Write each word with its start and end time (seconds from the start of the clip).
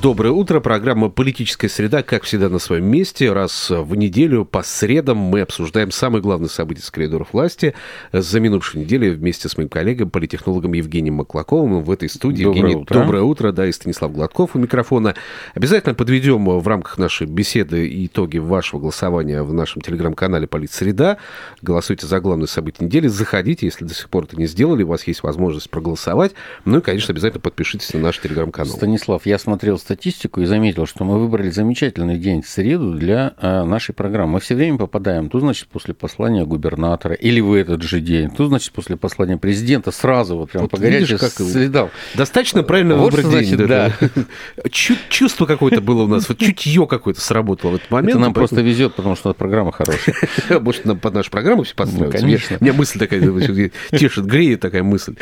Доброе 0.00 0.30
утро. 0.30 0.60
Программа 0.60 1.08
«Политическая 1.08 1.68
среда», 1.68 2.04
как 2.04 2.22
всегда, 2.22 2.48
на 2.48 2.60
своем 2.60 2.84
месте. 2.84 3.32
Раз 3.32 3.68
в 3.68 3.96
неделю 3.96 4.44
по 4.44 4.62
средам 4.62 5.16
мы 5.16 5.40
обсуждаем 5.40 5.90
самые 5.90 6.22
главные 6.22 6.48
события 6.48 6.82
с 6.82 6.90
коридоров 6.92 7.32
власти. 7.32 7.74
За 8.12 8.38
минувшую 8.38 8.84
неделю 8.84 9.12
вместе 9.12 9.48
с 9.48 9.56
моим 9.56 9.68
коллегой, 9.68 10.06
политехнологом 10.06 10.74
Евгением 10.74 11.14
Маклаковым 11.14 11.82
в 11.82 11.90
этой 11.90 12.08
студии. 12.08 12.44
Доброе 12.44 12.60
Евгений, 12.60 12.80
утро. 12.80 12.94
доброе 12.94 13.22
утро. 13.24 13.50
Да, 13.50 13.66
и 13.66 13.72
Станислав 13.72 14.12
Гладков 14.12 14.54
у 14.54 14.60
микрофона. 14.60 15.16
Обязательно 15.56 15.96
подведем 15.96 16.44
в 16.44 16.68
рамках 16.68 16.96
нашей 16.98 17.26
беседы 17.26 17.88
итоги 18.06 18.38
вашего 18.38 18.78
голосования 18.78 19.42
в 19.42 19.52
нашем 19.52 19.82
телеграм-канале 19.82 20.46
«Политсреда». 20.46 21.18
Голосуйте 21.60 22.06
за 22.06 22.20
главные 22.20 22.46
события 22.46 22.84
недели. 22.84 23.08
Заходите, 23.08 23.66
если 23.66 23.84
до 23.84 23.94
сих 23.94 24.08
пор 24.10 24.24
это 24.24 24.36
не 24.36 24.46
сделали. 24.46 24.84
У 24.84 24.88
вас 24.88 25.08
есть 25.08 25.24
возможность 25.24 25.70
проголосовать. 25.70 26.34
Ну 26.64 26.78
и, 26.78 26.82
конечно, 26.82 27.10
обязательно 27.10 27.40
подпишитесь 27.40 27.92
на 27.94 27.98
наш 27.98 28.20
телеграм-канал. 28.20 28.76
Станислав, 28.76 29.26
я 29.26 29.40
смотрел 29.40 29.76
статистику 29.88 30.42
и 30.42 30.44
заметил, 30.44 30.84
что 30.84 31.04
мы 31.04 31.18
выбрали 31.18 31.48
замечательный 31.48 32.18
день 32.18 32.42
в 32.42 32.46
среду 32.48 32.92
для 32.92 33.32
а, 33.38 33.64
нашей 33.64 33.94
программы. 33.94 34.34
Мы 34.34 34.40
все 34.40 34.54
время 34.54 34.76
попадаем, 34.76 35.30
то, 35.30 35.40
значит, 35.40 35.68
после 35.68 35.94
послания 35.94 36.44
губернатора, 36.44 37.14
или 37.14 37.40
в 37.40 37.54
этот 37.54 37.82
же 37.82 38.00
день, 38.00 38.28
то, 38.30 38.48
значит, 38.48 38.72
после 38.72 38.98
послания 38.98 39.38
президента, 39.38 39.90
сразу 39.90 40.36
вот 40.36 40.50
прям 40.50 40.64
Вот 40.64 40.72
по 40.72 40.76
горячим 40.76 41.16
как- 41.16 41.30
следам. 41.30 41.88
Достаточно 42.14 42.62
правильно 42.62 42.96
Вот 42.96 43.14
выбрать 43.14 43.26
что 43.28 43.40
день. 43.40 43.56
значит, 43.56 43.66
да. 43.66 44.68
Чувство 45.08 45.46
какое-то 45.46 45.80
было 45.80 46.02
у 46.02 46.06
нас, 46.06 46.28
вот 46.28 46.36
чутье 46.36 46.86
какое-то 46.86 47.22
сработало 47.22 47.70
в 47.70 47.74
этот 47.76 47.90
момент. 47.90 48.10
Это 48.10 48.18
нам 48.18 48.34
просто 48.34 48.60
везет, 48.60 48.94
потому 48.94 49.16
что 49.16 49.32
программа 49.32 49.72
хорошая. 49.72 50.14
Может, 50.60 50.84
нам 50.84 50.98
под 50.98 51.14
нашу 51.14 51.30
программу 51.30 51.62
все 51.62 51.74
подстраиваются? 51.74 52.18
Ну, 52.18 52.28
конечно. 52.28 52.56
У 52.60 52.64
меня 52.64 52.74
мысль 52.74 52.98
такая, 52.98 53.22
значит, 53.22 53.72
тешит, 53.92 54.26
греет 54.26 54.60
такая 54.60 54.82
мысль. 54.82 55.14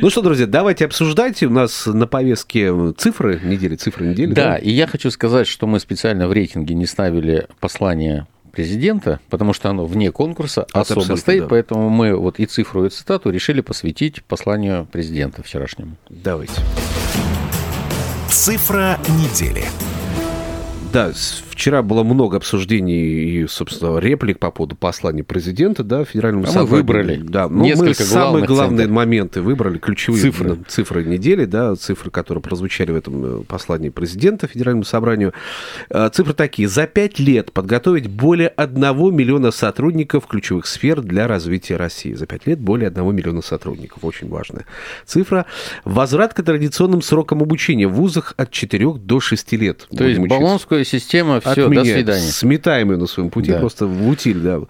Ну 0.00 0.08
что, 0.08 0.22
друзья, 0.22 0.46
давайте 0.46 0.86
обсуждать. 0.86 1.42
У 1.42 1.50
нас 1.50 1.84
на 1.84 2.06
повестке 2.06 2.72
цифры 2.96 3.38
недели, 3.44 3.76
цифры 3.76 4.06
недели. 4.06 4.13
Да, 4.14 4.56
и 4.56 4.70
я 4.70 4.86
хочу 4.86 5.10
сказать, 5.10 5.46
что 5.46 5.66
мы 5.66 5.80
специально 5.80 6.28
в 6.28 6.32
рейтинге 6.32 6.74
не 6.74 6.86
ставили 6.86 7.46
послание 7.60 8.26
президента, 8.52 9.20
потому 9.30 9.52
что 9.52 9.68
оно 9.68 9.84
вне 9.84 10.12
конкурса 10.12 10.66
Это 10.70 10.80
особо 10.80 11.16
стоит, 11.16 11.42
да. 11.42 11.48
поэтому 11.48 11.90
мы 11.90 12.14
вот 12.14 12.38
и 12.38 12.46
цифру, 12.46 12.86
и 12.86 12.90
цитату 12.90 13.30
решили 13.30 13.60
посвятить 13.60 14.22
посланию 14.24 14.86
президента 14.90 15.42
вчерашнему. 15.42 15.96
Давайте. 16.08 16.54
Цифра 18.28 18.98
недели. 19.08 19.64
Да, 20.92 21.12
вчера 21.54 21.82
было 21.82 22.02
много 22.02 22.36
обсуждений 22.36 23.42
и, 23.42 23.46
собственно, 23.46 23.98
реплик 23.98 24.38
по 24.38 24.50
поводу 24.50 24.76
послания 24.76 25.22
президента, 25.24 25.82
да, 25.82 26.04
федеральному 26.04 26.44
А 26.44 26.46
мы 26.48 26.52
собранию. 26.52 26.76
выбрали 26.76 27.16
да, 27.22 27.48
но 27.48 27.58
мы 27.60 27.64
несколько 27.66 28.02
самые 28.04 28.44
главных 28.44 28.48
главные 28.48 28.78
центров. 28.78 28.96
моменты 28.96 29.40
выбрали, 29.42 29.78
ключевые 29.78 30.22
Цифры. 30.22 30.58
цифры 30.68 31.04
недели, 31.04 31.44
да, 31.44 31.74
цифры, 31.76 32.10
которые 32.10 32.42
прозвучали 32.42 32.92
в 32.92 32.96
этом 32.96 33.40
э, 33.40 33.44
послании 33.44 33.88
президента 33.88 34.46
федеральному 34.46 34.84
собранию. 34.84 35.32
Э, 35.90 36.10
Цифры 36.12 36.34
такие. 36.34 36.68
За 36.68 36.86
пять 36.86 37.18
лет 37.18 37.52
подготовить 37.52 38.08
более 38.08 38.48
1 38.48 38.80
миллиона 39.14 39.50
сотрудников 39.50 40.26
ключевых 40.26 40.66
сфер 40.66 41.00
для 41.00 41.26
развития 41.26 41.76
России. 41.76 42.14
За 42.14 42.26
пять 42.26 42.46
лет 42.46 42.60
более 42.60 42.88
1 42.88 43.14
миллиона 43.14 43.42
сотрудников. 43.42 44.04
Очень 44.04 44.28
важная 44.28 44.66
цифра. 45.06 45.46
Возврат 45.84 46.34
к 46.34 46.42
традиционным 46.42 47.02
срокам 47.02 47.42
обучения 47.42 47.86
в 47.86 47.92
вузах 47.94 48.34
от 48.36 48.50
4 48.50 48.94
до 48.94 49.20
6 49.20 49.52
лет. 49.52 49.86
То 49.96 50.04
есть 50.04 50.18
учиться 50.20 50.38
баллонская 50.40 50.84
система, 50.84 51.40
все, 51.52 51.62
до 51.62 51.66
отменяем, 51.66 51.96
свидания. 51.96 52.20
Сметаем 52.28 52.90
ее 52.92 52.96
на 52.98 53.06
своем 53.06 53.30
пути, 53.30 53.52
Да. 53.52 53.58
просто 53.60 53.86
в 53.86 54.08
утиль, 54.08 54.38
да. 54.40 54.60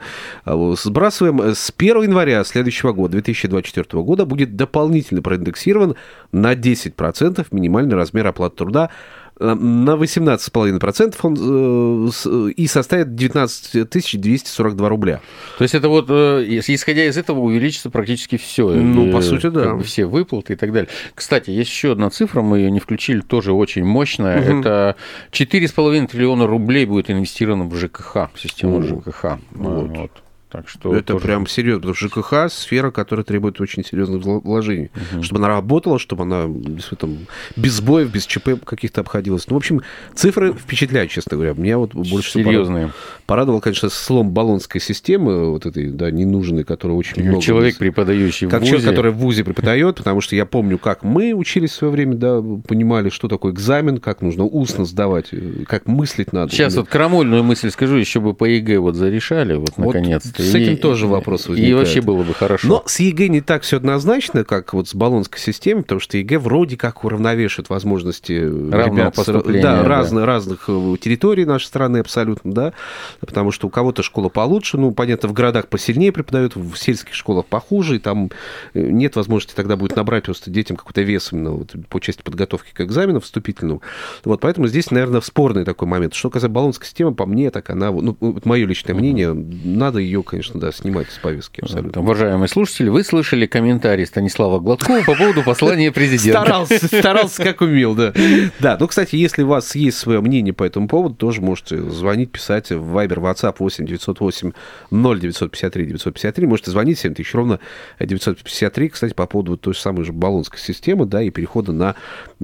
А 0.45 0.75
Сбрасываем. 0.77 1.41
э, 1.41 1.55
С 1.55 1.71
1 1.77 2.03
января 2.03 2.45
следующего 2.45 2.93
года, 2.93 3.13
2024 3.13 4.03
года, 4.03 4.25
будет 4.27 4.57
дополнительно 4.57 5.23
проиндексирован 5.23 5.95
на 6.33 6.55
10% 6.55 7.47
минимальный 7.51 7.97
размер 7.97 8.27
оплаты 8.27 8.57
труда 8.57 8.91
на 9.39 9.97
18,5% 9.97 11.17
он 11.23 12.07
э, 12.09 12.11
с- 12.13 12.49
и 12.51 12.67
составит 12.67 13.15
19 13.15 14.21
242 14.21 14.89
рубля. 14.89 15.21
То 15.59 15.63
есть 15.63 15.75
это 15.75 15.89
вот, 15.89 16.07
э, 16.09 16.45
исходя 16.67 17.05
из 17.07 17.17
этого, 17.17 17.41
увеличится 17.41 17.91
практически 17.91 18.37
все. 18.37 18.69
Ну, 18.71 19.13
по 19.13 19.21
сути, 19.23 19.49
да. 19.49 19.77
все 19.79 20.07
выплаты 20.07 20.53
и 20.53 20.57
так 20.57 20.73
далее. 20.73 20.89
Кстати, 21.15 21.51
есть 21.51 21.71
еще 21.71 21.93
одна 21.93 22.11
цифра, 22.11 22.43
мы 22.43 22.59
ее 22.59 22.71
не 22.71 22.81
включили, 22.81 23.21
тоже 23.21 23.53
очень 23.53 23.85
мощная. 23.85 24.41
Мгм. 24.41 24.61
Это 24.61 24.97
4,5 25.33 26.07
триллиона 26.09 26.47
рублей 26.47 26.87
будет 26.87 27.11
инвестировано 27.11 27.65
в 27.65 27.75
ЖКХ, 27.77 28.31
в 28.35 28.41
систему 28.41 28.79
О, 28.79 28.83
ЖКХ. 28.83 29.39
вот. 29.53 29.89
Вот. 29.89 30.11
Так 30.55 30.69
что 30.69 30.95
Это 30.95 31.15
тоже- 31.15 31.25
прям 31.25 31.49
серьезно, 31.49 31.81
потому 31.81 31.95
что 31.95 32.07
ЖКХ 32.07 32.49
сфера, 32.49 32.93
которая 32.93 33.25
требует 33.25 33.61
очень 33.61 33.85
серьезных 33.85 34.23
вложений, 34.23 34.91
чтобы 35.21 35.41
она 35.41 35.49
работала, 35.49 35.99
чтобы 35.99 36.23
она 36.23 36.45
действительно 36.47 37.19
без 37.57 37.73
сбоев, 37.73 38.09
без 38.13 38.25
ЧП 38.25 38.51
каких-то 38.65 39.01
обходилась. 39.01 39.49
Ну, 39.49 39.55
в 39.55 39.57
общем, 39.57 39.83
цифры 40.15 40.53
впечатляют, 40.53 41.11
честно 41.11 41.37
говоря. 41.37 41.55
Меня 41.55 41.79
вот 41.79 41.93
больше 41.93 42.29
всего 42.29 42.51
серьезные. 42.51 42.91
порадовал, 43.27 43.61
конечно, 43.61 43.89
слом 43.89 44.31
болонской 44.31 44.81
системы, 44.81 45.51
вот 45.51 45.67
этой, 45.67 45.91
да, 45.91 46.13
ненужной, 46.13 46.63
которая 46.63 46.97
очень 46.97 47.25
много... 47.25 47.43
Человек, 47.43 47.77
преподающий 47.79 48.49
как 48.49 48.63
в 48.63 48.65
человек, 48.65 48.83
ВУЗе, 48.85 48.91
который 48.91 49.11
в 49.11 49.17
ВУЗе 49.17 49.43
преподает, 49.43 49.97
потому 49.97 50.21
что 50.21 50.37
я 50.37 50.47
помню, 50.47 50.79
как 50.79 51.03
мы 51.03 51.33
учились 51.33 51.71
в 51.73 51.75
свое 51.75 51.93
время, 51.93 52.15
да, 52.15 52.41
понимали, 52.41 53.09
что 53.09 53.27
такое 53.27 53.53
экзамен, 53.53 53.99
как 53.99 54.21
нужно 54.23 54.45
устно 54.45 54.85
сдавать, 54.85 55.31
э, 55.33 55.65
как 55.67 55.87
мыслить 55.89 56.33
надо. 56.33 56.53
Сейчас 56.53 56.77
вот 56.77 56.89
крамольную 56.89 57.43
мысль 57.43 57.71
скажу, 57.71 57.97
еще 57.97 58.21
бы 58.21 58.35
по 58.35 58.45
ЕГЭ 58.45 58.79
вот 58.79 58.95
зарешали, 58.95 59.55
вот, 59.55 59.71
Вот 59.77 59.87
наконец-то. 59.95 60.44
С 60.45 60.55
этим 60.55 60.75
И- 60.75 60.77
тоже 60.77 61.07
вопрос 61.07 61.47
И 61.47 61.51
возникает. 61.51 61.77
вообще 61.77 62.01
было 62.01 62.23
бы 62.23 62.35
хорошо. 62.35 62.69
Но 62.69 62.83
с 62.87 63.01
ЕГЭ 63.01 63.29
не 63.29 63.41
так 63.41 63.63
все 63.63 63.77
однозначно, 63.79 64.45
как 64.45 64.73
вот 64.75 64.89
с 64.89 64.95
болонской 64.95 65.41
системой, 65.41 65.83
потому 65.83 66.01
что 66.01 66.17
ЕГЭ 66.19 66.39
вроде 66.39 66.77
как 66.77 67.05
уравновешивает 67.05 67.71
возможности 67.71 68.33
Равного 68.33 68.85
ребят 68.87 69.15
поступления, 69.15 69.63
да, 69.63 69.83
да. 69.83 69.89
разных, 69.89 70.25
разных 70.25 70.65
э, 70.69 70.97
территорий 71.01 71.45
нашей 71.45 71.67
страны 71.67 71.99
абсолютно, 71.99 72.53
да, 72.53 72.73
потому 73.21 73.51
что 73.51 73.67
у 73.67 73.71
кого-то 73.71 74.03
школа 74.03 74.29
получше, 74.29 74.79
ну, 74.79 74.93
понятно, 74.93 75.29
в 75.29 75.33
городах 75.33 75.69
посильнее 75.69 76.13
преподают, 76.13 76.57
в 76.57 76.77
сельских 76.77 77.15
школах 77.15 77.47
похуже, 77.47 77.97
и 77.97 77.99
там 77.99 78.31
э, 78.75 78.81
нет 78.81 79.17
возможности 79.17 79.55
тогда 79.57 79.77
будет 79.77 79.97
набрать 79.97 80.25
просто 80.25 80.51
детям 80.51 80.77
какой-то 80.77 81.03
вес 81.03 81.33
именно 81.33 81.51
вот 81.53 81.75
по 81.89 82.01
части 82.01 82.23
подготовки 82.23 82.73
к 82.73 82.81
экзамену 82.81 83.21
вступительному. 83.21 83.83
Вот, 84.25 84.41
поэтому 84.41 84.67
здесь, 84.69 84.91
наверное, 84.91 85.21
спорный 85.21 85.65
такой 85.65 85.89
момент. 85.89 86.15
Что 86.15 86.31
касается 86.31 86.49
баллонской 86.53 86.87
системы, 86.87 87.15
по 87.15 87.27
мне, 87.27 87.51
так 87.51 87.71
она, 87.71 87.91
ну, 87.91 88.17
вот 88.21 88.45
мое 88.47 88.67
личное 88.67 88.95
мнение, 88.95 89.33
надо 89.33 89.99
ее, 89.99 90.23
конечно, 90.35 90.61
да, 90.61 90.73
снимать 90.73 91.11
с 91.11 91.19
повестки 91.19 91.61
абсолютно. 91.61 92.01
Уважаемые 92.03 92.49
слушатели, 92.49 92.89
вы 92.89 93.05
слышали 93.05 93.47
комментарий 93.47 94.05
Станислава 94.05 94.59
Гладкова 94.59 95.03
по 95.05 95.15
поводу 95.15 95.43
послания 95.43 95.93
президента. 95.93 96.43
Старался, 96.43 96.87
старался 96.87 97.45
как 97.45 97.61
умел, 97.61 97.95
да. 97.95 98.13
Да, 98.59 98.77
ну, 98.81 98.89
кстати, 98.89 99.15
если 99.17 99.43
у 99.43 99.49
вас 99.49 99.75
есть 99.77 99.99
свое 99.99 100.21
мнение 100.21 100.53
по 100.53 100.65
этому 100.65 100.89
поводу, 100.89 101.15
тоже 101.15 101.41
можете 101.41 101.81
звонить, 101.91 102.33
писать 102.33 102.71
в 102.71 102.97
Viber, 102.97 103.19
WhatsApp 103.19 103.57
8 103.59 103.87
908 103.87 104.53
0953 104.91 105.87
953. 105.87 106.47
Можете 106.47 106.71
звонить 106.73 106.99
7 106.99 107.15
тысяч 107.15 107.33
ровно 107.35 107.61
953. 108.01 108.89
Кстати, 108.89 109.15
по 109.15 109.27
поводу 109.27 109.57
той 109.57 109.75
же 109.75 109.81
самой 109.81 110.05
же 110.05 110.13
баллонской 110.13 110.59
системы, 110.59 111.07
да, 111.07 111.23
и 111.23 111.31
перехода 111.31 111.73
на 111.73 111.91
э, 111.91 111.95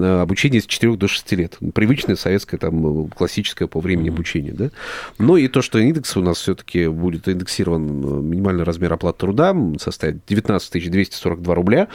обучение 0.03 0.61
с 0.61 0.66
4 0.66 0.97
до 0.97 1.09
6 1.09 1.33
лет. 1.33 1.59
Привычное 1.75 2.16
советское, 2.16 2.59
там, 2.59 3.06
э, 3.06 3.09
классическое 3.09 3.69
по 3.69 3.81
времени 3.81 4.09
обучения, 4.09 4.53
да. 4.53 4.71
Ну, 5.19 5.37
и 5.37 5.49
то, 5.49 5.62
что 5.62 5.78
индекс 5.78 6.16
у 6.16 6.22
нас 6.22 6.38
все-таки 6.38 6.88
будет 6.88 7.29
индексирован 7.29 8.02
э, 8.02 8.23
минимальный 8.23 8.64
размер 8.64 8.93
оплаты 8.93 9.19
труда, 9.20 9.56
составит 9.79 10.19
19 10.26 10.91
242 10.91 11.55
рубля. 11.55 11.88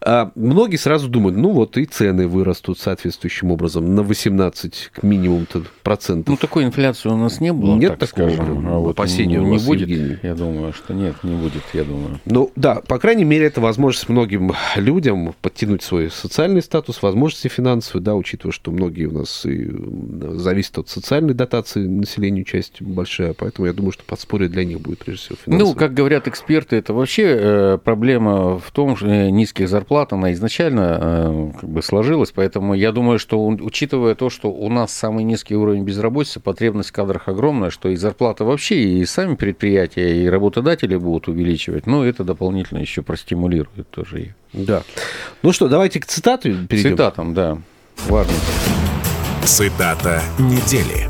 А 0.00 0.30
многие 0.36 0.76
сразу 0.76 1.08
думают, 1.08 1.36
ну 1.36 1.50
вот 1.50 1.76
и 1.76 1.84
цены 1.84 2.28
вырастут 2.28 2.78
соответствующим 2.78 3.50
образом 3.50 3.94
на 3.96 4.02
18 4.02 4.90
к 4.92 5.02
минимум-то 5.02 5.64
процентов. 5.82 6.28
Ну, 6.28 6.36
такой 6.36 6.64
инфляции 6.64 7.08
у 7.08 7.16
нас 7.16 7.40
не 7.40 7.52
было, 7.52 7.74
Нет 7.74 7.98
так 7.98 8.10
такого 8.10 8.30
скажем. 8.30 8.68
А 8.68 8.78
вот 8.78 8.90
опасения 8.90 9.38
не 9.38 9.58
будет, 9.58 9.88
Евгений? 9.88 10.18
я 10.22 10.34
думаю, 10.34 10.72
что 10.72 10.94
нет, 10.94 11.16
не 11.24 11.34
будет, 11.34 11.62
я 11.72 11.82
думаю. 11.82 12.20
Ну 12.26 12.52
да, 12.54 12.76
по 12.76 12.98
крайней 12.98 13.24
мере, 13.24 13.46
это 13.46 13.60
возможность 13.60 14.08
многим 14.08 14.52
людям 14.76 15.34
подтянуть 15.42 15.82
свой 15.82 16.10
социальный 16.10 16.62
статус, 16.62 17.02
возможности 17.38 17.48
финансовые, 17.48 18.02
да, 18.02 18.14
учитывая, 18.14 18.52
что 18.52 18.70
многие 18.70 19.06
у 19.06 19.12
нас 19.12 19.46
и 19.46 19.70
зависят 20.38 20.78
от 20.78 20.88
социальной 20.88 21.34
дотации 21.34 21.86
населению 21.86 22.44
часть 22.44 22.82
большая, 22.82 23.32
поэтому 23.32 23.66
я 23.66 23.72
думаю, 23.72 23.92
что 23.92 24.04
подспорье 24.04 24.48
для 24.48 24.64
них 24.64 24.80
будет 24.80 24.98
прежде 24.98 25.22
всего, 25.22 25.36
финансовой. 25.44 25.72
Ну, 25.72 25.78
как 25.78 25.94
говорят 25.94 26.28
эксперты, 26.28 26.76
это 26.76 26.92
вообще 26.92 27.22
э, 27.22 27.78
проблема 27.82 28.58
в 28.58 28.70
том, 28.72 28.96
что 28.96 29.06
э, 29.06 29.30
низких 29.30 29.68
зарплат, 29.68 30.12
она 30.12 30.32
изначально 30.32 30.98
э, 31.00 31.50
как 31.60 31.70
бы 31.70 31.82
сложилась, 31.82 32.32
поэтому 32.32 32.74
я 32.74 32.92
думаю, 32.92 33.18
что 33.18 33.44
учитывая 33.46 34.14
то, 34.14 34.30
что 34.30 34.50
у 34.50 34.68
нас 34.68 34.92
самый 34.92 35.24
низкий 35.24 35.56
уровень 35.56 35.84
безработицы, 35.84 36.40
потребность 36.40 36.90
в 36.90 36.92
кадрах 36.92 37.28
огромная, 37.28 37.70
что 37.70 37.88
и 37.88 37.96
зарплата 37.96 38.44
вообще, 38.44 38.76
и 38.76 39.04
сами 39.04 39.34
предприятия, 39.34 40.24
и 40.24 40.28
работодатели 40.28 40.96
будут 40.96 41.28
увеличивать, 41.28 41.86
но 41.86 42.04
это 42.04 42.24
дополнительно 42.24 42.78
еще 42.78 43.02
простимулирует 43.02 43.90
тоже. 43.90 44.34
Да. 44.52 44.82
Ну 45.42 45.52
что, 45.52 45.68
давайте 45.68 46.00
к 46.00 46.06
цитату 46.06 46.48
перейдем. 46.66 46.92
Цитатам, 46.92 47.27
да. 47.34 47.58
Важно. 48.08 48.34
Цитата 49.44 50.22
недели. 50.38 51.08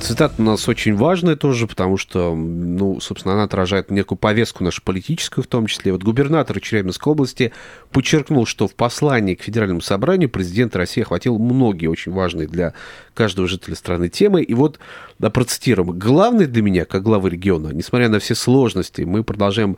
Цитата 0.00 0.34
у 0.38 0.42
нас 0.42 0.68
очень 0.68 0.94
важная 0.94 1.34
тоже, 1.34 1.66
потому 1.66 1.96
что, 1.96 2.34
ну, 2.34 3.00
собственно, 3.00 3.34
она 3.34 3.42
отражает 3.44 3.90
некую 3.90 4.16
повестку 4.16 4.62
нашу 4.62 4.80
политическую 4.82 5.42
в 5.42 5.48
том 5.48 5.66
числе. 5.66 5.92
Вот 5.92 6.04
губернатор 6.04 6.60
Челябинской 6.60 7.12
области 7.12 7.52
подчеркнул, 7.90 8.46
что 8.46 8.68
в 8.68 8.74
послании 8.74 9.34
к 9.34 9.42
Федеральному 9.42 9.80
собранию 9.80 10.30
президент 10.30 10.76
России 10.76 11.02
охватил 11.02 11.38
многие 11.38 11.88
очень 11.88 12.12
важные 12.12 12.46
для 12.46 12.74
каждого 13.14 13.48
жителя 13.48 13.74
страны 13.74 14.08
темы. 14.08 14.42
И 14.42 14.54
вот, 14.54 14.78
да, 15.18 15.30
процитируем, 15.30 15.98
главное 15.98 16.46
для 16.46 16.62
меня, 16.62 16.84
как 16.84 17.02
главы 17.02 17.30
региона, 17.30 17.70
несмотря 17.72 18.08
на 18.08 18.20
все 18.20 18.36
сложности, 18.36 19.02
мы 19.02 19.24
продолжаем 19.24 19.76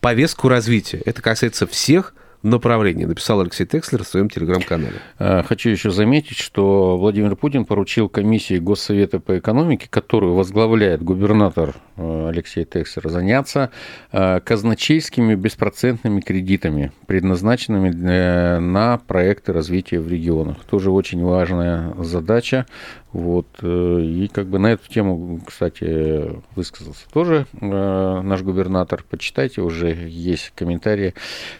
повестку 0.00 0.48
развития. 0.48 1.00
Это 1.06 1.22
касается 1.22 1.66
всех 1.68 2.14
направлении, 2.42 3.04
написал 3.04 3.40
Алексей 3.40 3.66
Текслер 3.66 4.04
в 4.04 4.08
своем 4.08 4.30
телеграм-канале. 4.30 4.94
Э, 5.18 5.42
хочу 5.42 5.70
еще 5.70 5.90
заметить, 5.90 6.38
что 6.38 6.96
Владимир 6.96 7.36
Путин 7.36 7.64
поручил 7.64 8.08
комиссии 8.08 8.58
Госсовета 8.58 9.20
по 9.20 9.38
экономике, 9.38 9.88
которую 9.90 10.34
возглавляет 10.34 11.02
губернатор 11.02 11.74
э, 11.96 12.28
Алексей 12.28 12.64
Текслер, 12.64 13.08
заняться 13.08 13.70
э, 14.12 14.40
казначейскими 14.40 15.34
беспроцентными 15.34 16.20
кредитами, 16.20 16.92
предназначенными 17.06 17.90
на 17.90 18.98
проекты 18.98 19.52
развития 19.52 20.00
в 20.00 20.08
регионах. 20.08 20.64
Тоже 20.64 20.90
очень 20.90 21.22
важная 21.22 21.94
задача. 21.98 22.66
Вот. 23.12 23.46
И 23.62 24.30
как 24.32 24.46
бы 24.46 24.58
на 24.58 24.68
эту 24.68 24.88
тему, 24.88 25.40
кстати, 25.44 26.40
высказался 26.54 27.08
тоже 27.12 27.46
наш 27.52 28.42
губернатор. 28.42 29.04
Почитайте, 29.08 29.62
уже 29.62 29.88
есть 29.94 30.52
комментарии 30.54 31.14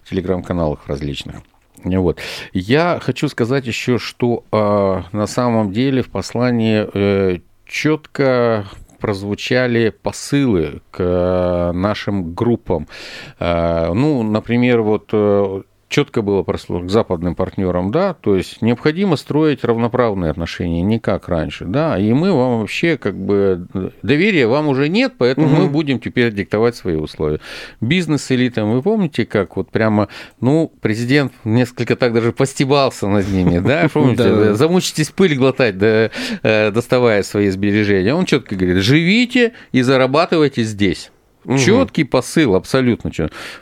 в 0.04 0.10
телеграм-канале 0.10 0.60
каналах 0.60 0.86
различных. 0.88 1.36
Вот. 1.84 2.18
Я 2.52 2.98
хочу 3.00 3.28
сказать 3.28 3.66
еще, 3.66 3.98
что 3.98 4.44
э, 4.52 5.16
на 5.16 5.26
самом 5.26 5.72
деле 5.72 6.02
в 6.02 6.10
послании 6.10 6.86
э, 6.92 7.38
четко 7.66 8.66
прозвучали 8.98 9.88
посылы 9.88 10.82
к 10.90 10.98
э, 10.98 11.72
нашим 11.72 12.34
группам. 12.34 12.88
Э, 13.38 13.92
ну, 13.94 14.22
например, 14.22 14.82
вот 14.82 15.08
э, 15.12 15.62
четко 15.90 16.22
было 16.22 16.42
прослушано 16.44 16.88
к 16.88 16.90
западным 16.90 17.34
партнерам, 17.34 17.90
да, 17.90 18.14
то 18.14 18.36
есть 18.36 18.62
необходимо 18.62 19.16
строить 19.16 19.64
равноправные 19.64 20.30
отношения, 20.30 20.82
не 20.82 21.00
как 21.00 21.28
раньше, 21.28 21.64
да, 21.64 21.98
и 21.98 22.12
мы 22.12 22.32
вам 22.32 22.60
вообще 22.60 22.96
как 22.96 23.16
бы 23.16 23.66
доверия 24.02 24.46
вам 24.46 24.68
уже 24.68 24.88
нет, 24.88 25.14
поэтому 25.18 25.48
угу. 25.48 25.56
мы 25.56 25.68
будем 25.68 25.98
теперь 25.98 26.32
диктовать 26.32 26.76
свои 26.76 26.94
условия. 26.94 27.40
Бизнес-элитам, 27.80 28.70
вы 28.72 28.82
помните, 28.82 29.26
как 29.26 29.56
вот 29.56 29.70
прямо, 29.70 30.08
ну, 30.40 30.72
президент 30.80 31.32
несколько 31.44 31.96
так 31.96 32.14
даже 32.14 32.32
постебался 32.32 33.08
над 33.08 33.28
ними, 33.28 33.58
да, 33.58 33.88
помните, 33.92 34.54
замучитесь 34.54 35.10
пыль 35.10 35.34
глотать, 35.34 35.74
э, 35.80 36.70
доставая 36.70 37.24
свои 37.24 37.50
сбережения. 37.50 38.14
Он 38.14 38.26
четко 38.26 38.54
говорит, 38.54 38.84
живите 38.84 39.54
и 39.72 39.82
зарабатывайте 39.82 40.62
здесь. 40.62 41.10
Угу. 41.44 41.58
Четкий 41.58 42.04
посыл, 42.04 42.54
абсолютно. 42.54 43.10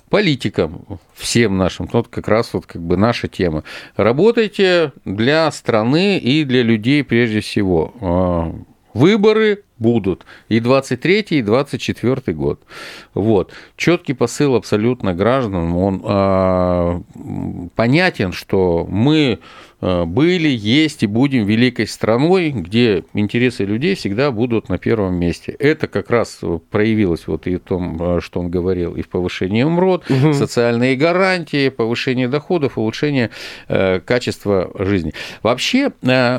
Политикам, 0.09 0.85
всем 1.15 1.57
нашим, 1.57 1.89
вот 1.93 2.09
как 2.09 2.29
раз 2.29 2.53
вот 2.53 2.67
как 2.67 2.83
бы 2.83 2.97
наша 2.97 3.29
тема. 3.29 3.65
Работайте 3.97 4.93
для 5.05 5.51
страны 5.51 6.19
и 6.19 6.45
для 6.45 6.63
людей 6.63 7.05
прежде 7.05 7.41
всего. 7.41 7.95
А, 8.01 8.55
выборы 8.95 9.63
будут 9.79 10.25
и 10.49 10.61
23 10.61 11.21
и 11.31 11.43
24 11.43 12.37
год. 12.37 12.61
Вот. 13.15 13.53
Четкий 13.77 14.15
посыл 14.15 14.55
абсолютно 14.55 15.15
гражданам, 15.15 15.77
он 15.77 16.03
э, 16.05 17.69
понятен, 17.75 18.33
что 18.33 18.87
мы 18.89 19.39
Э, 19.81 20.05
были, 20.05 20.49
есть 20.49 21.03
и 21.03 21.07
будем 21.07 21.45
великой 21.45 21.87
страной, 21.87 22.51
где 22.51 23.05
интересы 23.15 23.65
людей 23.65 23.95
всегда 23.95 24.31
будут 24.33 24.69
на 24.69 24.79
первом 24.79 25.15
месте. 25.15 25.53
Это 25.59 25.87
как 25.87 26.11
раз 26.11 26.41
проявилось 26.71 27.27
вот 27.27 27.47
и 27.47 27.57
в 27.57 27.61
том, 27.61 27.97
э, 28.01 28.21
что 28.21 28.41
он 28.41 28.51
говорил, 28.51 28.97
и 28.97 29.03
в 29.03 29.09
повышении 29.09 29.63
МРОД, 29.63 30.11
угу. 30.11 30.33
социальные 30.33 30.97
гарантии, 30.97 31.69
повышение 31.69 32.29
доходов, 32.29 32.77
улучшение 32.77 33.31
э, 33.69 34.01
качества 34.01 34.71
жизни. 34.79 35.13
Вообще 35.43 35.93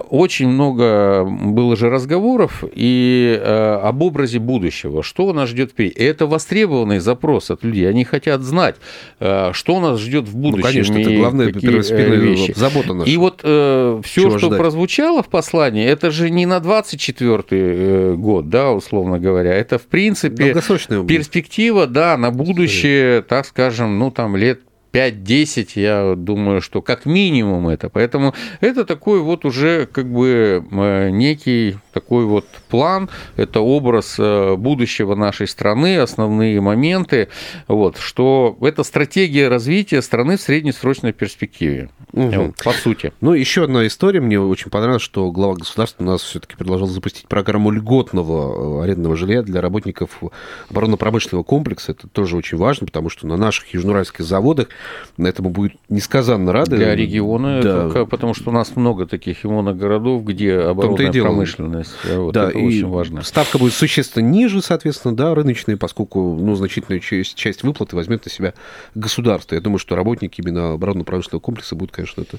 очень 0.09 0.47
много 0.47 1.23
было 1.23 1.75
же 1.75 1.89
разговоров 1.89 2.63
и 2.73 3.28
об 3.37 4.01
образе 4.01 4.39
будущего, 4.39 5.03
что 5.03 5.33
нас 5.33 5.49
ждет 5.49 5.71
впереди. 5.71 5.93
Это 5.95 6.25
востребованный 6.25 6.99
запрос 6.99 7.51
от 7.51 7.63
людей. 7.63 7.89
Они 7.89 8.03
хотят 8.03 8.41
знать, 8.41 8.75
что 9.19 9.79
нас 9.79 9.99
ждет 9.99 10.27
в 10.27 10.35
будущем. 10.35 10.65
Ну, 10.65 10.67
конечно, 10.67 10.97
это 10.97 11.11
главная 11.11 11.51
первостепенная 11.51 12.53
забота 12.55 12.93
наша. 12.93 13.09
И 13.09 13.17
вот 13.17 13.41
э, 13.43 14.01
все, 14.03 14.21
Чего 14.21 14.37
что 14.37 14.47
ждать? 14.47 14.59
прозвучало 14.59 15.23
в 15.23 15.29
послании, 15.29 15.85
это 15.85 16.11
же 16.11 16.29
не 16.29 16.45
на 16.45 16.59
24 16.59 17.43
э, 17.49 18.13
год, 18.15 18.49
да, 18.49 18.71
условно 18.71 19.19
говоря. 19.19 19.53
Это, 19.53 19.77
в 19.77 19.83
принципе, 19.83 20.53
перспектива, 20.53 21.87
да, 21.87 22.17
на 22.17 22.31
будущее, 22.31 23.21
так 23.21 23.45
скажем, 23.45 23.99
ну, 23.99 24.11
там, 24.11 24.35
лет 24.35 24.61
5-10, 24.91 25.71
я 25.75 26.15
думаю, 26.15 26.61
что 26.61 26.81
как 26.81 27.05
минимум 27.05 27.69
это. 27.69 27.89
Поэтому 27.89 28.33
это 28.61 28.85
такой 28.85 29.21
вот 29.21 29.45
уже 29.45 29.85
как 29.85 30.11
бы 30.11 30.65
э, 30.71 31.09
некий 31.09 31.77
такой 31.93 32.25
вот 32.25 32.45
план, 32.69 33.09
это 33.35 33.61
образ 33.61 34.15
э, 34.17 34.55
будущего 34.55 35.15
нашей 35.15 35.47
страны, 35.47 35.99
основные 35.99 36.61
моменты, 36.61 37.29
вот, 37.67 37.97
что 37.97 38.57
это 38.61 38.83
стратегия 38.83 39.47
развития 39.47 40.01
страны 40.01 40.37
в 40.37 40.41
среднесрочной 40.41 41.13
перспективе, 41.13 41.89
угу. 42.13 42.53
по 42.63 42.71
сути. 42.71 43.13
Ну, 43.21 43.33
еще 43.33 43.65
одна 43.65 43.85
история, 43.85 44.21
мне 44.21 44.39
очень 44.39 44.71
понравилась, 44.71 45.01
что 45.01 45.31
глава 45.31 45.55
государства 45.55 46.03
у 46.03 46.07
нас 46.07 46.21
все-таки 46.21 46.55
предложил 46.55 46.87
запустить 46.87 47.27
программу 47.27 47.71
льготного 47.71 48.81
э, 48.81 48.83
арендного 48.83 49.15
жилья 49.15 49.41
для 49.43 49.61
работников 49.61 50.21
оборонно-промышленного 50.69 51.43
комплекса. 51.43 51.91
Это 51.91 52.07
тоже 52.07 52.37
очень 52.37 52.57
важно, 52.57 52.87
потому 52.87 53.09
что 53.09 53.27
на 53.27 53.37
наших 53.37 53.73
южноуральских 53.73 54.25
заводах 54.25 54.69
этому 55.17 55.49
будет 55.49 55.73
несказанно 55.89 56.51
рады. 56.51 56.77
Для 56.77 56.95
региона, 56.95 57.61
да. 57.61 57.87
это, 57.87 58.05
потому 58.05 58.33
что 58.33 58.49
у 58.49 58.53
нас 58.53 58.75
много 58.75 59.05
таких 59.05 59.45
иммуногородов, 59.45 60.23
где 60.23 60.55
оборонная 60.55 61.11
промышленность. 61.11 61.95
Вот, 62.05 62.33
да, 62.33 62.49
это 62.49 62.57
и 62.57 62.65
очень 62.65 62.87
важно. 62.87 63.21
Ставка 63.23 63.57
будет 63.57 63.73
существенно 63.73 64.25
ниже, 64.25 64.61
соответственно, 64.61 65.15
да, 65.15 65.33
рыночная, 65.35 65.77
поскольку 65.77 66.37
ну, 66.39 66.55
значительную 66.55 66.99
часть, 66.99 67.35
часть 67.35 67.63
выплаты 67.63 67.95
возьмет 67.95 68.25
на 68.25 68.31
себя 68.31 68.53
государство. 68.95 69.55
Я 69.55 69.61
думаю, 69.61 69.79
что 69.79 69.95
работники 69.95 70.41
именно 70.41 70.73
оборонно-промышленного 70.73 71.41
комплекса 71.41 71.75
будут, 71.75 71.95
конечно, 71.95 72.21
это 72.21 72.37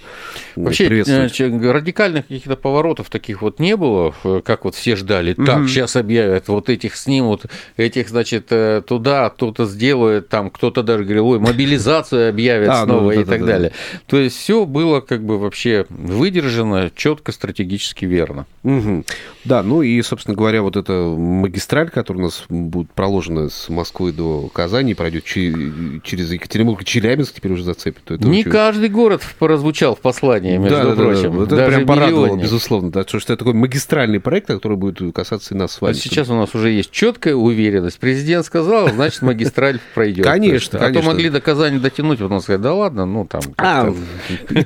Вообще. 0.56 0.88
Э, 0.88 1.72
радикальных 1.72 2.26
каких-то 2.26 2.56
поворотов 2.56 3.10
таких 3.10 3.42
вот 3.42 3.58
не 3.60 3.76
было, 3.76 4.14
как 4.44 4.64
вот 4.64 4.74
все 4.74 4.96
ждали. 4.96 5.34
Так, 5.34 5.60
угу. 5.60 5.68
сейчас 5.68 5.96
объявят, 5.96 6.48
вот 6.48 6.68
этих 6.68 6.96
снимут, 6.96 7.44
этих, 7.76 8.08
значит, 8.08 8.46
э, 8.50 8.82
туда 8.86 9.30
кто-то 9.30 9.64
сделает, 9.66 10.28
там 10.28 10.50
кто-то 10.50 10.82
даже 10.82 11.04
говорил, 11.04 11.28
ой, 11.28 11.38
мобилизацию 11.38 12.29
объявят 12.30 12.70
а, 12.70 12.84
снова 12.84 13.02
ну, 13.02 13.08
да, 13.08 13.14
и 13.14 13.24
да, 13.24 13.24
так 13.24 13.40
да, 13.40 13.46
далее. 13.46 13.72
То 14.06 14.18
есть 14.18 14.36
все 14.36 14.64
было 14.64 15.00
как 15.00 15.22
бы 15.22 15.38
вообще 15.38 15.86
выдержано 15.88 16.90
четко, 16.94 17.32
стратегически 17.32 18.04
верно. 18.04 18.46
Угу. 18.64 19.04
Да, 19.44 19.62
ну 19.62 19.82
и, 19.82 20.00
собственно 20.02 20.36
говоря, 20.36 20.62
вот 20.62 20.76
эта 20.76 20.92
магистраль, 20.92 21.90
которая 21.90 22.22
у 22.22 22.26
нас 22.26 22.44
будет 22.48 22.90
проложена 22.92 23.48
с 23.48 23.68
Москвы 23.68 24.12
до 24.12 24.48
Казани, 24.52 24.94
пройдет 24.94 25.24
через 25.24 26.30
Екатеринбург 26.32 26.82
и 26.82 26.84
Челябинск, 26.84 27.34
теперь 27.34 27.52
уже 27.52 27.64
зацепит. 27.64 28.04
То 28.04 28.14
это 28.14 28.26
Не 28.26 28.40
очень... 28.40 28.50
каждый 28.50 28.88
город 28.88 29.22
прозвучал 29.38 29.94
в 29.96 30.00
послании, 30.00 30.56
между 30.56 30.76
да, 30.76 30.94
прочим. 30.94 31.32
Да, 31.32 31.38
да. 31.38 31.44
Это 31.44 31.56
Даже 31.56 31.76
прям 31.76 31.86
порадовало, 31.86 32.36
безусловно, 32.36 32.90
да, 32.90 33.04
что 33.06 33.18
это 33.18 33.36
такой 33.36 33.54
магистральный 33.54 34.20
проект, 34.20 34.48
который 34.48 34.76
будет 34.76 35.00
касаться 35.14 35.54
и 35.54 35.56
нас 35.56 35.72
с 35.72 35.80
вами. 35.80 35.94
Сейчас 35.94 36.28
у 36.28 36.34
нас 36.34 36.54
уже 36.54 36.70
есть 36.70 36.90
четкая 36.90 37.34
уверенность. 37.34 37.98
Президент 37.98 38.44
сказал, 38.44 38.88
значит, 38.90 39.22
магистраль 39.22 39.80
пройдет. 39.94 40.24
Конечно, 40.24 40.78
А 40.84 40.92
то 40.92 41.02
могли 41.02 41.30
до 41.30 41.40
Казани 41.40 41.78
дотянуть 41.78 42.19
потом 42.24 42.40
сказать, 42.40 42.60
да 42.60 42.74
ладно, 42.74 43.06
ну 43.06 43.26
там... 43.26 43.40
А, 43.56 43.92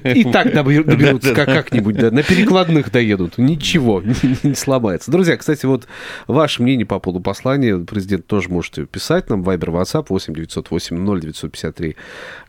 и 0.05 0.25
так 0.25 0.53
доберутся 0.55 1.35
как-нибудь, 1.35 1.97
да, 1.97 2.11
на 2.11 2.23
перекладных 2.23 2.91
доедут. 2.91 3.39
Ничего, 3.39 4.03
не 4.43 4.55
сломается. 4.55 5.11
Друзья, 5.11 5.37
кстати, 5.37 5.67
вот 5.67 5.87
ваше 6.27 6.63
мнение 6.63 6.87
по 6.87 6.99
поводу 6.99 7.23
послания 7.23 7.79
президент 7.79 8.27
тоже 8.27 8.49
можете 8.49 8.87
писать 8.87 9.31
нам. 9.31 9.43
Вайбер, 9.43 9.71
WhatsApp 9.71 10.07
8 10.09 10.35
908 10.35 10.97
0 10.97 11.21
953 11.21 11.97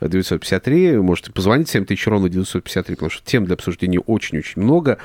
953. 0.01 0.97
Можете 0.97 1.31
позвонить 1.31 1.69
7 1.69 1.85
тысяч 1.85 2.07
ровно 2.07 2.29
953, 2.29 2.95
потому 2.95 3.09
что 3.09 3.25
тем 3.25 3.45
для 3.45 3.55
обсуждения 3.55 3.99
очень-очень 3.99 4.61
много. 4.61 4.97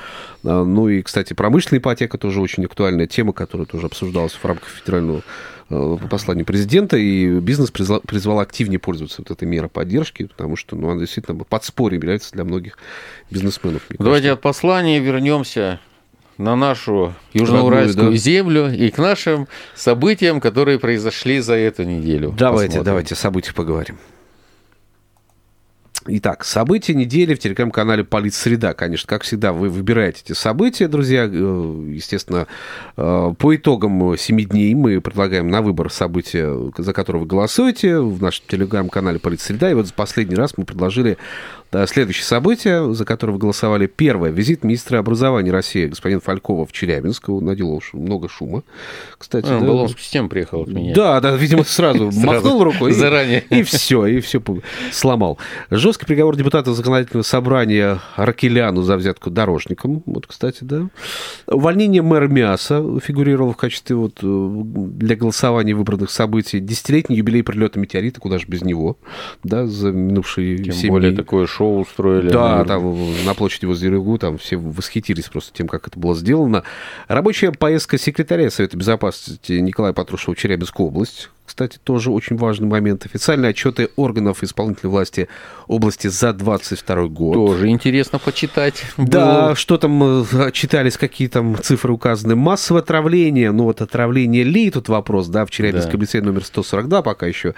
А, 0.43 0.63
ну 0.63 0.89
и, 0.89 1.01
кстати, 1.01 1.33
промышленная 1.33 1.79
ипотека 1.79 2.17
тоже 2.17 2.41
очень 2.41 2.65
актуальная 2.65 3.07
тема, 3.07 3.33
которая 3.33 3.65
тоже 3.65 3.87
обсуждалась 3.87 4.33
в 4.33 4.45
рамках 4.45 4.69
федерального 4.69 5.21
э, 5.71 6.07
послания 6.09 6.43
президента, 6.43 6.97
и 6.97 7.39
бизнес 7.39 7.71
призвал, 7.71 8.01
призвал 8.01 8.39
активнее 8.39 8.79
пользоваться 8.79 9.21
вот 9.21 9.31
этой 9.31 9.47
мерой 9.47 9.69
поддержки, 9.69 10.25
потому 10.25 10.55
что 10.55 10.75
ну, 10.75 10.89
она 10.89 10.99
действительно 10.99 11.43
подспорьем 11.43 12.01
является 12.01 12.31
для 12.33 12.43
многих 12.43 12.77
бизнесменов. 13.29 13.83
Давайте 13.89 14.27
кажется. 14.27 14.33
от 14.33 14.41
послания 14.41 14.99
вернемся 14.99 15.79
на 16.37 16.55
нашу 16.55 17.13
южноуральскую 17.33 18.11
да. 18.11 18.17
землю 18.17 18.73
и 18.73 18.89
к 18.89 18.97
нашим 18.97 19.47
событиям, 19.75 20.41
которые 20.41 20.79
произошли 20.79 21.39
за 21.39 21.55
эту 21.55 21.83
неделю. 21.83 22.33
Давайте, 22.37 22.67
Посмотрим. 22.67 22.83
давайте 22.83 23.15
события 23.15 23.53
поговорим. 23.53 23.97
Итак, 26.07 26.43
события 26.43 26.95
недели 26.95 27.35
в 27.35 27.39
телеграм-канале 27.39 28.03
«Политсреда». 28.03 28.73
Конечно, 28.73 29.07
как 29.07 29.21
всегда, 29.21 29.53
вы 29.53 29.69
выбираете 29.69 30.23
эти 30.25 30.33
события, 30.33 30.87
друзья. 30.87 31.29
Э, 31.31 31.85
естественно, 31.89 32.47
э, 32.97 33.33
по 33.37 33.55
итогам 33.55 34.17
7 34.17 34.43
дней 34.45 34.73
мы 34.73 34.99
предлагаем 34.99 35.49
на 35.49 35.61
выбор 35.61 35.91
события, 35.91 36.57
за 36.75 36.93
которое 36.93 37.19
вы 37.19 37.27
голосуете 37.27 37.99
в 37.99 38.19
нашем 38.19 38.45
телеграм-канале 38.47 39.19
«Политсреда». 39.19 39.69
И 39.69 39.75
вот 39.75 39.89
в 39.89 39.93
последний 39.93 40.35
раз 40.35 40.57
мы 40.57 40.65
предложили 40.65 41.19
да, 41.71 41.87
следующее 41.87 42.25
событие, 42.25 42.93
за 42.93 43.05
которое 43.05 43.33
вы 43.33 43.39
голосовали. 43.39 43.87
Первое. 43.87 44.29
Визит 44.29 44.65
министра 44.65 44.97
образования 44.99 45.51
России 45.51 45.85
господин 45.85 46.19
Фалькова 46.19 46.65
в 46.65 46.73
Челябинск. 46.73 47.29
Наделал 47.29 47.81
много 47.93 48.27
шума. 48.27 48.63
Кстати, 49.17 49.45
а, 49.47 49.59
да. 49.59 49.65
Баллонскую 49.65 50.03
систему 50.03 50.27
приехал 50.27 50.63
от 50.63 50.67
меня. 50.67 50.93
Да, 50.93 51.21
да, 51.21 51.33
видимо, 51.35 51.63
сразу 51.63 52.11
махнул 52.25 52.63
рукой. 52.63 52.91
Заранее. 52.91 53.45
И 53.49 53.63
все, 53.63 54.05
и 54.05 54.19
все 54.19 54.41
сломал. 54.91 55.39
Жесткий 55.91 56.05
приговор 56.05 56.37
депутата 56.37 56.73
законодательного 56.73 57.23
собрания 57.23 57.99
Ракеляну 58.15 58.81
за 58.81 58.95
взятку 58.95 59.29
дорожником. 59.29 60.03
Вот, 60.05 60.25
кстати, 60.25 60.59
да. 60.61 60.87
Увольнение 61.47 62.01
мэра 62.01 62.29
Мяса 62.29 62.81
фигурировало 63.01 63.51
в 63.51 63.57
качестве 63.57 63.97
вот 63.97 64.19
для 64.21 65.17
голосования 65.17 65.73
выбранных 65.73 66.09
событий. 66.09 66.61
Десятилетний 66.61 67.17
юбилей 67.17 67.43
прилета 67.43 67.77
метеорита, 67.77 68.21
куда 68.21 68.37
же 68.37 68.45
без 68.47 68.61
него, 68.61 68.99
да, 69.43 69.67
за 69.67 69.91
минувшие 69.91 70.59
Тем 70.59 70.91
более 70.91 71.11
такое 71.11 71.45
шоу 71.45 71.81
устроили. 71.81 72.29
Да, 72.29 72.63
там 72.63 73.25
на 73.25 73.33
площади 73.33 73.65
возле 73.65 73.89
Рыгу 73.89 74.17
там 74.17 74.37
все 74.37 74.55
восхитились 74.55 75.25
просто 75.25 75.51
тем, 75.53 75.67
как 75.67 75.89
это 75.89 75.99
было 75.99 76.15
сделано. 76.15 76.63
Рабочая 77.09 77.51
поездка 77.51 77.97
секретаря 77.97 78.49
Совета 78.49 78.77
Безопасности 78.77 79.51
Николая 79.51 79.91
Патрушева 79.91 80.35
в 80.35 80.37
Челябинскую 80.37 80.87
область 80.87 81.29
кстати, 81.51 81.79
тоже 81.83 82.11
очень 82.11 82.37
важный 82.37 82.69
момент. 82.69 83.05
Официальные 83.05 83.49
отчеты 83.49 83.89
органов 83.97 84.41
исполнительной 84.41 84.89
власти 84.89 85.27
области 85.67 86.07
за 86.07 86.31
22 86.31 87.07
год. 87.07 87.33
Тоже 87.33 87.67
интересно 87.67 88.19
почитать. 88.19 88.85
Да, 88.95 89.47
было. 89.47 89.55
что 89.55 89.77
там 89.77 90.23
э, 90.23 90.51
читались, 90.53 90.95
какие 90.95 91.27
там 91.27 91.57
цифры 91.61 91.91
указаны. 91.91 92.37
Массовое 92.37 92.81
отравление, 92.81 93.51
ну 93.51 93.65
вот 93.65 93.81
отравление 93.81 94.43
ли, 94.43 94.71
тут 94.71 94.87
вопрос, 94.87 95.27
да, 95.27 95.45
в 95.45 95.51
Челябинском 95.51 95.99
да. 95.99 96.03
лицее 96.05 96.21
номер 96.21 96.45
142, 96.45 97.01
пока 97.01 97.27
еще 97.27 97.53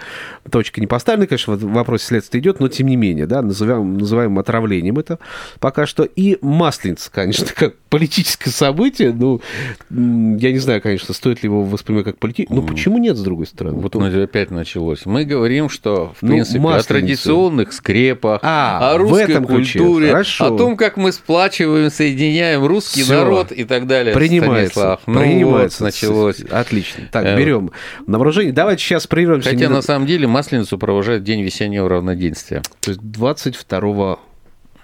точка 0.50 0.80
не 0.80 0.88
поставлена, 0.88 1.28
конечно, 1.28 1.54
в 1.54 1.72
вопросе 1.72 2.06
следствия 2.06 2.40
идет, 2.40 2.58
но 2.58 2.66
тем 2.66 2.88
не 2.88 2.96
менее, 2.96 3.28
да, 3.28 3.42
называем, 3.42 3.96
называем 3.96 4.40
отравлением 4.40 4.98
это 4.98 5.20
пока 5.60 5.86
что. 5.86 6.02
И 6.02 6.36
Масленица, 6.40 7.12
конечно, 7.12 7.46
как 7.54 7.76
политическое 7.90 8.50
событие, 8.50 9.12
ну, 9.12 9.40
я 9.88 10.50
не 10.50 10.58
знаю, 10.58 10.82
конечно, 10.82 11.14
стоит 11.14 11.44
ли 11.44 11.46
его 11.46 11.62
воспринимать 11.62 12.06
как 12.06 12.18
политическое, 12.18 12.56
но 12.56 12.62
почему 12.62 12.98
нет, 12.98 13.16
с 13.16 13.22
другой 13.22 13.46
стороны? 13.46 13.83
Вот 13.84 13.94
ну, 13.96 14.22
опять 14.22 14.50
началось. 14.50 15.04
Мы 15.04 15.26
говорим, 15.26 15.68
что, 15.68 16.14
в 16.18 16.22
ну, 16.22 16.30
принципе, 16.30 16.66
о 16.66 16.82
традиционных 16.82 17.74
скрепах, 17.74 18.40
а, 18.42 18.94
о 18.94 18.96
русской 18.96 19.44
культуре, 19.44 20.08
Хорошо. 20.08 20.54
о 20.54 20.56
том, 20.56 20.78
как 20.78 20.96
мы 20.96 21.12
сплачиваем, 21.12 21.90
соединяем 21.90 22.64
русский 22.64 23.02
Всё. 23.02 23.18
народ 23.18 23.52
и 23.52 23.64
так 23.64 23.86
далее. 23.86 24.14
Принимается. 24.14 24.70
Станислав. 24.70 25.00
Ну, 25.04 25.20
Принимается. 25.20 25.84
Вот, 25.84 25.92
началось. 25.92 26.40
Отлично. 26.50 27.10
Так, 27.12 27.26
э, 27.26 27.36
берем 27.36 27.72
на 28.06 28.16
вооружение. 28.16 28.54
Давайте 28.54 28.82
сейчас 28.82 29.06
прервемся. 29.06 29.50
Хотя, 29.50 29.68
на 29.68 29.82
самом 29.82 30.06
деле, 30.06 30.26
Масленицу 30.26 30.78
провожает 30.78 31.22
День 31.22 31.42
весеннего 31.42 31.86
равноденствия. 31.86 32.62
То 32.80 32.90
есть 32.90 33.02
22 33.02 34.18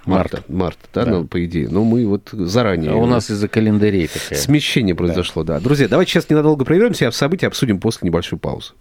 Марта. 0.04 0.42
Марта, 0.48 0.80
да, 0.94 1.04
да. 1.04 1.10
Ну, 1.10 1.26
по 1.26 1.44
идее. 1.44 1.68
Но 1.68 1.84
мы 1.84 2.06
вот 2.06 2.30
заранее. 2.32 2.92
А 2.92 2.94
у 2.94 3.06
нас 3.06 3.30
из-за 3.30 3.48
календарей 3.48 4.08
такая. 4.08 4.38
Смещение 4.38 4.94
произошло, 4.94 5.44
да. 5.44 5.54
да. 5.54 5.60
Друзья, 5.60 5.88
давайте 5.88 6.12
сейчас 6.12 6.28
ненадолго 6.30 6.64
прервемся, 6.64 7.08
а 7.08 7.10
в 7.10 7.16
события 7.16 7.46
обсудим 7.46 7.80
после 7.80 8.06
небольшой 8.06 8.38
паузы. 8.38 8.72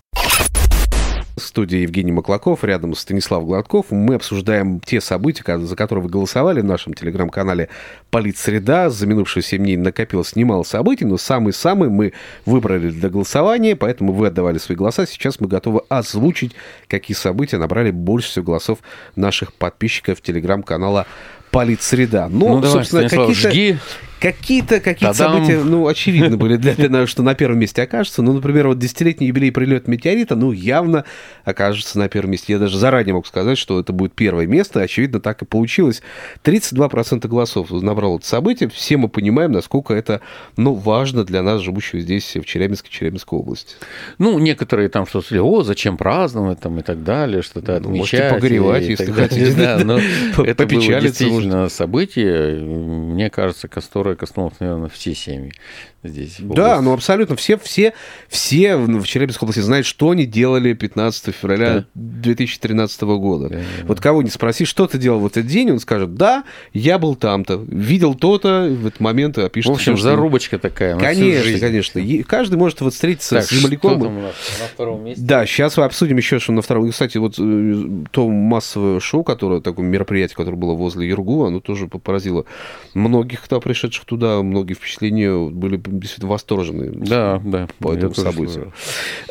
В 1.39 1.43
студии 1.43 1.79
Евгений 1.79 2.11
Маклаков, 2.11 2.63
рядом 2.63 2.93
Станислав 2.93 3.45
Гладков. 3.45 3.87
Мы 3.91 4.15
обсуждаем 4.15 4.79
те 4.81 4.99
события, 4.99 5.57
за 5.57 5.75
которые 5.75 6.03
вы 6.03 6.09
голосовали 6.09 6.59
в 6.59 6.65
нашем 6.65 6.93
телеграм-канале 6.93 7.69
«Политсреда». 8.11 8.89
За 8.89 9.07
минувшие 9.07 9.41
7 9.41 9.63
дней 9.63 9.77
накопилось 9.77 10.35
немало 10.35 10.63
событий, 10.63 11.05
но 11.05 11.17
самые-самые 11.17 11.89
мы 11.89 12.13
выбрали 12.45 12.89
для 12.89 13.09
голосования, 13.09 13.75
поэтому 13.75 14.11
вы 14.11 14.27
отдавали 14.27 14.57
свои 14.57 14.75
голоса. 14.75 15.05
Сейчас 15.05 15.39
мы 15.39 15.47
готовы 15.47 15.81
озвучить, 15.87 16.53
какие 16.87 17.15
события 17.15 17.57
набрали 17.57 17.91
больше 17.91 18.29
всего 18.29 18.45
голосов 18.45 18.79
наших 19.15 19.53
подписчиков 19.53 20.21
телеграм-канала 20.21 21.07
«Политсреда». 21.51 22.27
Ну, 22.29 22.59
ну 22.59 22.67
собственно, 22.67 23.07
какие-то... 23.07 23.79
Какие-то 24.19 24.79
какие 24.79 25.11
события, 25.13 25.63
ну, 25.63 25.87
очевидно 25.87 26.37
были 26.37 26.57
для 26.57 26.75
того, 26.75 27.05
что 27.05 27.23
на 27.23 27.35
первом 27.35 27.59
месте 27.59 27.81
окажется. 27.81 28.21
Ну, 28.21 28.33
например, 28.33 28.67
вот 28.67 28.79
десятилетний 28.79 29.27
юбилей 29.27 29.51
прилета 29.51 29.89
метеорита, 29.89 30.35
ну, 30.35 30.51
явно 30.51 31.05
окажется 31.45 31.97
на 31.97 32.09
первом 32.09 32.31
месте. 32.31 32.53
Я 32.53 32.59
даже 32.59 32.77
заранее 32.77 33.13
мог 33.13 33.27
сказать, 33.27 33.57
что 33.57 33.79
это 33.79 33.93
будет 33.93 34.13
первое 34.13 34.45
место. 34.45 34.81
Очевидно, 34.81 35.19
так 35.19 35.41
и 35.41 35.45
получилось. 35.45 36.01
32% 36.43 37.27
голосов 37.27 37.71
набрало 37.71 38.17
это 38.17 38.27
событие. 38.27 38.69
Все 38.69 38.97
мы 38.97 39.07
понимаем, 39.07 39.51
насколько 39.51 39.93
это, 39.93 40.21
ну, 40.57 40.73
важно 40.73 41.23
для 41.23 41.41
нас, 41.41 41.61
живущих 41.61 42.01
здесь, 42.01 42.35
в 42.35 42.43
Челябинске, 42.43 42.89
Челябинской 42.89 43.39
области. 43.39 43.75
Ну, 44.17 44.37
некоторые 44.39 44.89
там 44.89 45.05
что-то 45.07 45.41
о, 45.41 45.63
зачем 45.63 45.97
праздновать 45.97 46.59
там 46.59 46.79
и 46.79 46.81
так 46.81 47.03
далее, 47.03 47.41
что-то 47.41 47.73
ну, 47.79 47.89
отмечать. 47.89 47.99
Можете 47.99 48.29
погоревать, 48.33 48.83
если 48.83 49.11
хотите. 49.11 49.49
Да, 49.59 49.79
но 49.83 49.99
это 50.43 50.65
было 50.65 51.01
действительно 51.01 51.69
событие. 51.69 52.59
Мне 52.59 53.29
кажется, 53.29 53.67
которое 53.67 54.08
которая 54.09 54.15
коснулась, 54.15 54.59
наверное, 54.59 54.89
все 54.89 55.13
семьи 55.13 55.53
здесь. 56.03 56.37
Да, 56.39 56.81
ну 56.81 56.93
абсолютно. 56.93 57.35
Все, 57.35 57.57
все, 57.57 57.93
все 58.27 58.77
в 58.77 59.05
Челябинской 59.05 59.45
области 59.45 59.59
знают, 59.59 59.85
что 59.85 60.11
они 60.11 60.25
делали 60.25 60.73
15 60.73 61.35
февраля 61.35 61.73
да. 61.73 61.85
2013 61.95 63.01
года. 63.01 63.49
Да, 63.49 63.55
да, 63.55 63.61
вот 63.85 63.99
кого 63.99 64.21
не 64.21 64.29
спроси, 64.29 64.65
что 64.65 64.87
ты 64.87 64.97
делал 64.97 65.19
в 65.19 65.25
этот 65.25 65.45
день, 65.45 65.71
он 65.71 65.79
скажет, 65.79 66.15
да, 66.15 66.43
я 66.73 66.99
был 66.99 67.15
там-то, 67.15 67.55
видел 67.67 68.15
то-то, 68.15 68.67
в 68.69 68.87
этот 68.87 68.99
момент 68.99 69.37
опишет. 69.37 69.69
В 69.69 69.73
общем, 69.73 69.95
все, 69.95 70.03
зарубочка 70.03 70.57
что... 70.57 70.69
такая. 70.69 70.97
Конечно, 70.97 71.59
конечно. 71.59 71.99
И 71.99 72.23
каждый 72.23 72.55
может 72.55 72.81
вот 72.81 72.93
встретиться 72.93 73.35
так, 73.35 73.45
с 73.45 73.51
земляком. 73.51 73.99
Что 73.99 74.09
на 74.09 74.31
втором 74.73 75.03
месте? 75.03 75.23
Да, 75.23 75.45
сейчас 75.45 75.77
мы 75.77 75.85
обсудим 75.85 76.17
еще, 76.17 76.39
что 76.39 76.51
на 76.51 76.61
втором. 76.61 76.89
Кстати, 76.89 77.17
вот 77.17 77.35
э, 77.37 78.05
то 78.11 78.27
массовое 78.29 78.99
шоу, 78.99 79.23
которое, 79.23 79.61
такое 79.61 79.85
мероприятие, 79.85 80.35
которое 80.35 80.57
было 80.57 80.73
возле 80.73 81.07
Юргу, 81.07 81.45
оно 81.45 81.59
тоже 81.59 81.87
поразило 81.87 82.45
многих, 82.93 83.41
кто 83.41 83.59
пришедших 83.59 84.05
туда, 84.05 84.41
многие 84.41 84.73
впечатления 84.73 85.49
были 85.49 85.77
действительно 85.91 86.31
восторжены 86.31 86.91
да, 86.91 87.41
да, 87.43 87.67
по 87.79 87.93
этому 87.93 88.13
событию. 88.13 88.73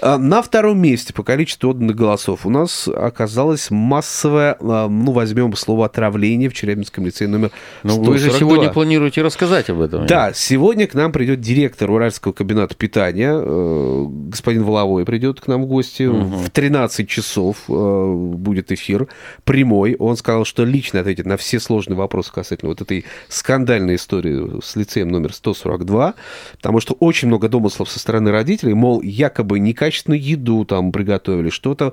А, 0.03 0.19
на 0.19 0.43
втором 0.43 0.81
месте 0.81 1.12
по 1.12 1.23
количеству 1.23 1.71
отданных 1.71 1.97
голосов 1.97 2.47
у 2.47 2.50
нас 2.50 2.88
оказалось 2.88 3.71
массовое, 3.71 4.57
а, 4.61 4.88
ну, 4.88 5.12
возьмем 5.12 5.55
слово 5.57 5.87
отравление 5.87 6.49
в 6.49 6.55
Челябинском 6.55 7.05
лицее 7.07 7.29
номер 7.29 7.50
Но 7.83 7.97
ну, 7.97 8.03
вы 8.03 8.19
же 8.19 8.31
сегодня 8.31 8.71
планируете 8.71 9.23
рассказать 9.23 9.71
об 9.71 9.81
этом. 9.81 10.07
Да, 10.07 10.33
сегодня 10.35 10.87
к 10.87 10.95
нам 10.95 11.12
придет 11.12 11.41
директор 11.41 11.91
Уральского 11.91 12.33
кабинета 12.33 12.75
питания, 12.75 13.33
э, 13.35 14.05
господин 14.29 14.65
Воловой 14.65 15.05
придет 15.05 15.41
к 15.41 15.47
нам 15.47 15.62
в 15.62 15.67
гости. 15.67 16.05
Угу. 16.05 16.25
В 16.25 16.50
13 16.50 17.09
часов 17.09 17.65
э, 17.69 18.12
будет 18.15 18.73
эфир 18.73 19.09
прямой. 19.45 19.97
Он 19.99 20.17
сказал, 20.17 20.45
что 20.45 20.65
лично 20.65 21.00
ответит 21.00 21.27
на 21.27 21.37
все 21.37 21.61
сложные 21.61 21.97
вопросы 21.97 22.33
касательно 22.33 22.71
вот 22.71 22.81
этой 22.81 23.05
скандальной 23.29 23.97
истории 23.97 24.61
с 24.62 24.77
лицеем 24.77 25.09
номер 25.09 25.33
142. 25.33 26.15
Потому 26.57 26.81
что 26.81 26.95
очень 26.95 27.28
много 27.28 27.49
домыслов 27.49 27.90
со 27.90 27.99
стороны 27.99 28.31
родителей, 28.31 28.75
мол, 28.75 29.02
якобы 29.02 29.59
некачественную 29.59 30.23
еду 30.23 30.64
там 30.64 30.93
приготовили, 30.93 31.50
что-то 31.50 31.93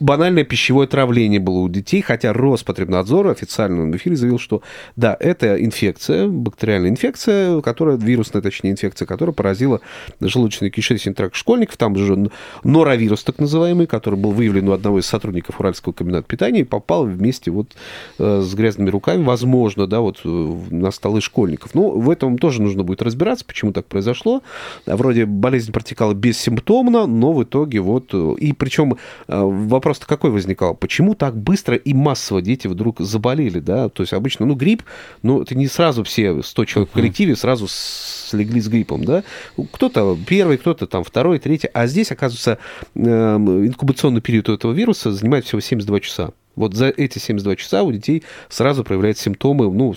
банальное 0.00 0.44
пищевое 0.44 0.86
отравление 0.86 1.40
было 1.40 1.58
у 1.58 1.68
детей, 1.68 2.02
хотя 2.02 2.32
Роспотребнадзор 2.32 3.28
официально 3.28 3.84
в 3.84 3.96
эфире 3.96 4.16
заявил, 4.16 4.38
что 4.38 4.62
да, 4.96 5.16
это 5.18 5.62
инфекция, 5.62 6.28
бактериальная 6.28 6.90
инфекция, 6.90 7.60
которая, 7.60 7.96
вирусная, 7.96 8.42
точнее, 8.42 8.70
инфекция, 8.70 9.06
которая 9.06 9.34
поразила 9.34 9.80
желудочно-кишечный 10.20 11.14
тракт 11.14 11.34
школьников, 11.34 11.76
там 11.76 11.96
же 11.96 12.30
норовирус 12.64 13.24
так 13.24 13.38
называемый, 13.38 13.86
который 13.86 14.18
был 14.18 14.32
выявлен 14.32 14.68
у 14.68 14.72
одного 14.72 15.00
из 15.00 15.06
сотрудников 15.06 15.60
Уральского 15.60 15.92
комбината 15.92 16.26
питания 16.26 16.60
и 16.60 16.64
попал 16.64 17.04
вместе 17.04 17.50
вот 17.50 17.68
э, 18.18 18.40
с 18.40 18.54
грязными 18.54 18.90
руками, 18.90 19.22
возможно, 19.22 19.86
да, 19.86 20.00
вот 20.00 20.20
э, 20.24 20.28
на 20.70 20.90
столы 20.90 21.20
школьников. 21.20 21.74
Ну, 21.74 21.98
в 21.98 22.10
этом 22.10 22.38
тоже 22.38 22.62
нужно 22.62 22.82
будет 22.82 23.02
разбираться, 23.02 23.44
почему 23.44 23.65
так 23.72 23.86
произошло. 23.86 24.42
Вроде 24.86 25.26
болезнь 25.26 25.72
протекала 25.72 26.14
бессимптомно, 26.14 27.06
но 27.06 27.32
в 27.32 27.42
итоге 27.42 27.80
вот... 27.80 28.10
Э, 28.12 28.34
и 28.38 28.52
причем 28.52 28.96
вопрос-то 29.28 30.06
какой 30.06 30.30
возникал? 30.30 30.74
Почему 30.74 31.14
так 31.14 31.36
быстро 31.36 31.76
и 31.76 31.94
массово 31.94 32.42
дети 32.42 32.66
вдруг 32.66 33.00
заболели, 33.00 33.60
да? 33.60 33.88
То 33.88 34.02
есть 34.02 34.12
обычно, 34.12 34.46
ну, 34.46 34.54
грипп, 34.54 34.82
ну, 35.22 35.42
это 35.42 35.54
не 35.54 35.66
сразу 35.66 36.04
все 36.04 36.42
100 36.42 36.64
человек 36.64 36.90
в 36.90 36.94
коллективе 36.94 37.36
сразу 37.36 37.66
слегли 37.68 38.60
с 38.60 38.68
гриппом, 38.68 39.04
да? 39.04 39.24
Кто-то 39.72 40.16
первый, 40.26 40.58
кто-то 40.58 40.86
там 40.86 41.04
второй, 41.04 41.38
третий. 41.38 41.68
А 41.72 41.86
здесь, 41.86 42.10
оказывается, 42.12 42.58
инкубационный 42.94 44.20
период 44.20 44.48
у 44.48 44.54
этого 44.54 44.72
вируса 44.72 45.12
занимает 45.12 45.44
всего 45.44 45.60
72 45.60 46.00
часа. 46.00 46.30
Вот 46.56 46.74
за 46.74 46.88
эти 46.88 47.18
72 47.18 47.56
часа 47.56 47.82
у 47.82 47.92
детей 47.92 48.24
сразу 48.48 48.82
проявляются 48.82 49.24
симптомы, 49.24 49.70
ну, 49.70 49.94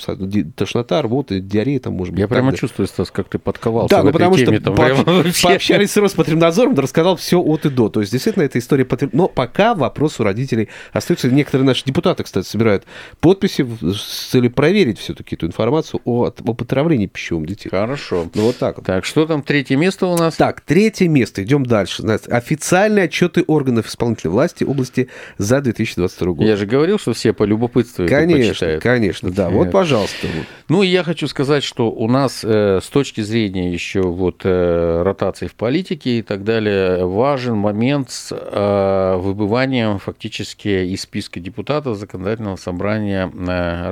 тошнота, 0.56 1.02
рвота, 1.02 1.40
диарея 1.40 1.80
там 1.80 1.94
может 1.94 2.14
быть. 2.14 2.22
Я 2.22 2.28
прямо 2.28 2.56
чувствую, 2.56 2.88
Стас, 2.88 3.12
как 3.12 3.30
ты 3.30 3.40
подковался 3.40 3.96
Да, 3.96 4.04
ну 4.04 4.12
потому 4.12 4.36
теме, 4.36 4.60
что 4.60 4.66
там, 4.66 4.76
по- 4.76 5.24
пообщались 5.42 5.92
с 5.92 5.98
Роспотребнадзором, 5.98 6.76
рассказал 6.76 7.16
все 7.16 7.42
от 7.42 7.66
и 7.66 7.70
до. 7.70 7.90
То 7.90 8.02
есть, 8.02 8.12
действительно, 8.12 8.44
эта 8.44 8.60
история... 8.60 8.86
Потреб... 8.86 9.14
Но 9.14 9.28
пока 9.28 9.74
вопрос 9.74 10.20
у 10.20 10.24
родителей 10.24 10.70
остается. 10.92 11.30
Некоторые 11.30 11.66
наши 11.66 11.86
депутаты, 11.86 12.24
кстати, 12.24 12.46
собирают 12.46 12.84
подписи 13.20 13.66
с 13.82 14.30
целью 14.30 14.52
проверить 14.52 15.00
все-таки 15.00 15.36
эту 15.36 15.48
информацию 15.48 16.02
о, 16.04 16.26
о 16.26 16.54
потравлении 16.54 17.08
пищевым 17.08 17.46
детей. 17.46 17.70
Хорошо. 17.70 18.28
Ну, 18.34 18.44
вот 18.44 18.58
так 18.58 18.78
вот. 18.78 18.86
Так, 18.86 19.06
что 19.06 19.26
там 19.26 19.42
третье 19.42 19.78
место 19.78 20.08
у 20.08 20.18
нас? 20.18 20.36
Так, 20.36 20.62
третье 20.62 21.08
место. 21.08 21.44
Идем 21.44 21.66
дальше. 21.66 22.04
Официальные 22.04 23.06
отчеты 23.06 23.44
органов 23.48 23.88
исполнительной 23.88 24.34
власти 24.34 24.64
области 24.64 25.10
за 25.38 25.62
2022 25.62 26.34
год. 26.34 26.48
Я 26.50 26.56
же 26.56 26.66
говорил, 26.66 26.98
что 26.98 27.14
все 27.14 27.32
по 27.32 27.44
любопытству 27.44 28.08
Конечно, 28.08 28.80
конечно, 28.80 29.30
да. 29.30 29.50
Вот, 29.50 29.70
пожалуйста. 29.70 30.28
Ну, 30.68 30.82
и 30.82 30.88
я 30.88 31.04
хочу 31.04 31.28
сказать, 31.28 31.64
что 31.64 31.92
у 31.92 32.08
нас 32.08 32.42
э, 32.44 32.80
с 32.82 32.88
точки 32.88 33.22
зрения 33.22 33.72
еще 33.72 34.02
вот 34.02 34.42
э, 34.44 35.02
ротации 35.04 35.46
в 35.46 35.54
политике 35.54 36.18
и 36.18 36.22
так 36.24 36.44
далее 36.44 37.06
важен 37.06 37.56
момент 37.56 38.10
с 38.10 38.32
э, 38.32 39.16
выбыванием 39.18 40.00
фактически 40.00 40.86
из 40.86 41.02
списка 41.02 41.40
депутатов 41.40 41.98
законодательного 41.98 42.56
собрания 42.56 43.32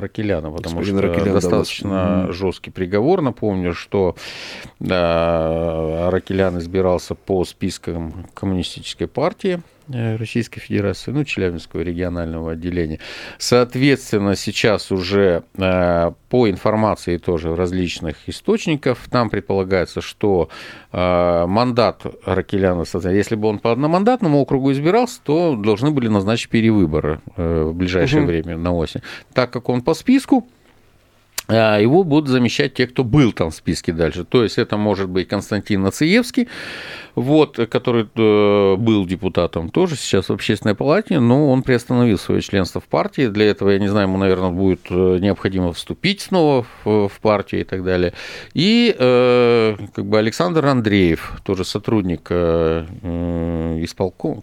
Ракеляна, 0.00 0.50
потому 0.50 0.80
Господин 0.80 0.98
что 0.98 1.08
Ракелян, 1.08 1.34
достаточно 1.34 2.24
да, 2.26 2.32
жесткий 2.32 2.70
приговор. 2.70 3.22
Напомню, 3.22 3.72
что 3.72 4.16
Ракелян 4.80 6.58
избирался 6.58 7.14
по 7.14 7.44
спискам 7.44 8.26
коммунистической 8.34 9.06
партии 9.06 9.60
Э, 9.60 9.77
Российской 9.88 10.60
Федерации, 10.60 11.10
ну, 11.10 11.24
Челябинского 11.24 11.80
регионального 11.80 12.52
отделения. 12.52 13.00
Соответственно, 13.38 14.36
сейчас 14.36 14.92
уже 14.92 15.44
э, 15.56 16.12
по 16.28 16.50
информации 16.50 17.16
тоже 17.16 17.54
различных 17.54 18.16
источников, 18.28 19.08
там 19.10 19.30
предполагается, 19.30 20.00
что 20.00 20.48
э, 20.92 21.46
мандат 21.46 22.02
Ракеляна, 22.24 22.84
если 23.10 23.34
бы 23.34 23.48
он 23.48 23.58
по 23.58 23.72
одномандатному 23.72 24.38
округу 24.38 24.72
избирался, 24.72 25.20
то 25.22 25.56
должны 25.56 25.90
были 25.90 26.08
назначить 26.08 26.50
перевыборы 26.50 27.20
в 27.36 27.72
ближайшее 27.72 28.22
угу. 28.22 28.28
время 28.28 28.56
на 28.56 28.74
осень. 28.74 29.00
Так 29.32 29.50
как 29.50 29.68
он 29.68 29.82
по 29.82 29.94
списку, 29.94 30.48
его 31.54 32.04
будут 32.04 32.28
замещать 32.28 32.74
те, 32.74 32.86
кто 32.86 33.04
был 33.04 33.32
там 33.32 33.50
в 33.50 33.54
списке 33.54 33.92
дальше. 33.92 34.24
То 34.24 34.42
есть 34.42 34.58
это 34.58 34.76
может 34.76 35.08
быть 35.08 35.28
Константин 35.28 35.82
Нациевский, 35.82 36.48
вот, 37.18 37.58
который 37.70 38.06
э, 38.14 38.76
был 38.76 39.06
депутатом 39.06 39.70
тоже 39.70 39.96
сейчас 39.96 40.28
в 40.28 40.32
общественной 40.32 40.74
палате, 40.74 41.18
но 41.18 41.50
он 41.50 41.62
приостановил 41.62 42.18
свое 42.18 42.40
членство 42.40 42.80
в 42.80 42.84
партии. 42.84 43.26
Для 43.26 43.50
этого, 43.50 43.70
я 43.70 43.78
не 43.78 43.88
знаю, 43.88 44.06
ему, 44.06 44.18
наверное, 44.18 44.50
будет 44.50 44.82
э, 44.90 45.18
необходимо 45.20 45.72
вступить 45.72 46.20
снова 46.20 46.64
в, 46.84 47.08
в 47.08 47.20
партию 47.20 47.62
и 47.62 47.64
так 47.64 47.82
далее. 47.82 48.12
И 48.54 48.94
э, 48.96 49.76
как 49.94 50.06
бы 50.06 50.18
Александр 50.18 50.66
Андреев, 50.66 51.32
тоже 51.44 51.64
сотрудник 51.64 52.28
э, 52.30 52.84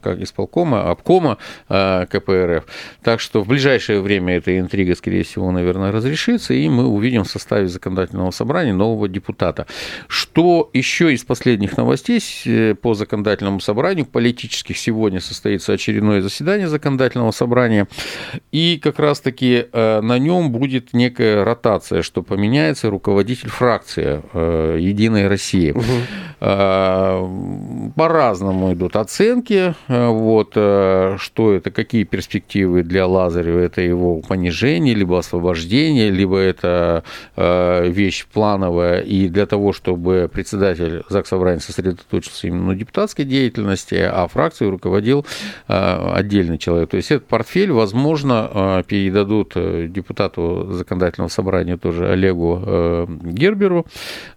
как 0.01 0.19
исполкома, 0.19 0.91
обкома 0.91 1.37
э, 1.69 2.05
КПРФ. 2.07 2.65
Так 3.03 3.21
что 3.21 3.41
в 3.41 3.47
ближайшее 3.47 4.01
время 4.01 4.37
эта 4.37 4.57
интрига, 4.59 4.95
скорее 4.95 5.23
всего, 5.23 5.51
наверное, 5.51 5.91
разрешится, 5.91 6.53
и 6.53 6.67
мы 6.67 6.87
увидим 6.95 7.23
в 7.23 7.29
составе 7.29 7.67
законодательного 7.67 8.31
собрания 8.31 8.73
нового 8.73 9.07
депутата. 9.07 9.67
Что 10.07 10.69
еще 10.73 11.13
из 11.13 11.23
последних 11.23 11.77
новостей 11.77 12.19
по 12.81 12.93
законодательному 12.93 13.59
собранию 13.59 14.05
политических 14.05 14.77
сегодня 14.77 15.19
состоится 15.19 15.73
очередное 15.73 16.21
заседание 16.21 16.67
законодательного 16.67 17.31
собрания, 17.31 17.87
и 18.51 18.79
как 18.81 18.99
раз-таки 18.99 19.67
э, 19.71 20.01
на 20.01 20.19
нем 20.19 20.51
будет 20.51 20.93
некая 20.93 21.43
ротация, 21.43 22.01
что 22.01 22.23
поменяется 22.23 22.89
руководитель 22.89 23.49
фракции 23.49 24.21
э, 24.33 24.77
«Единой 24.79 25.27
России». 25.27 25.71
Угу. 25.71 25.83
По-разному 27.95 28.73
идут 28.73 28.97
оценки, 28.97 29.73
вот, 29.87 30.51
что 30.51 31.53
это, 31.53 31.71
какие 31.71 32.03
перспективы 32.03 32.83
для 32.83 33.07
Лазарева, 33.07 33.59
это 33.59 33.81
его 33.81 34.19
понижение, 34.19 34.93
либо 34.93 35.17
освобождение, 35.17 36.11
либо 36.11 36.37
это 36.37 36.84
вещь 37.35 38.25
плановая, 38.31 39.01
и 39.01 39.29
для 39.29 39.45
того, 39.45 39.73
чтобы 39.73 40.29
председатель 40.31 41.03
ЗАГС 41.09 41.29
Собрания 41.29 41.59
сосредоточился 41.59 42.47
именно 42.47 42.67
на 42.67 42.75
депутатской 42.75 43.25
деятельности, 43.25 43.95
а 43.95 44.27
фракцией 44.27 44.71
руководил 44.71 45.25
э, 45.67 46.11
отдельный 46.13 46.57
человек. 46.57 46.89
То 46.89 46.97
есть 46.97 47.11
этот 47.11 47.27
портфель, 47.27 47.71
возможно, 47.71 48.49
э, 48.53 48.83
передадут 48.87 49.53
э, 49.55 49.87
депутату 49.89 50.67
законодательного 50.71 51.29
собрания 51.29 51.77
тоже 51.77 52.09
Олегу 52.09 53.07
Герберу. 53.23 53.85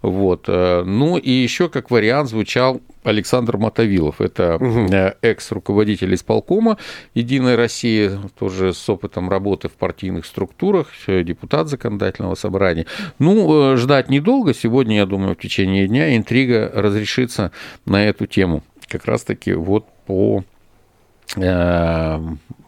Вот. 0.02 0.48
Ну 0.48 1.16
и 1.16 1.30
еще 1.30 1.68
как 1.68 1.90
вариант 1.90 2.28
звучал 2.28 2.80
Александр 3.04 3.56
Мотовилов. 3.56 4.20
Это 4.20 4.56
угу. 4.56 4.86
экс-руководитель 5.22 6.14
исполкома 6.14 6.78
«Единой 7.14 7.56
России», 7.56 8.10
тоже 8.38 8.72
с 8.72 8.88
опытом 8.88 9.30
работы 9.30 9.68
в 9.68 9.72
партийных 9.72 10.26
структурах, 10.26 10.88
депутат 11.06 11.68
законодательного 11.68 12.34
собрания. 12.34 12.86
Ну, 13.18 13.76
ждать 13.76 14.10
недолго. 14.10 14.54
Сегодня, 14.54 14.96
я 14.96 15.06
думаю, 15.06 15.34
в 15.34 15.38
течение 15.38 15.86
дня 15.86 16.16
интрига 16.16 16.70
разрешится 16.74 17.52
на 17.84 18.04
эту 18.04 18.26
тему. 18.26 18.62
Как 18.88 19.04
раз-таки 19.04 19.52
вот 19.52 19.86
по 20.06 20.40
э, 20.40 20.57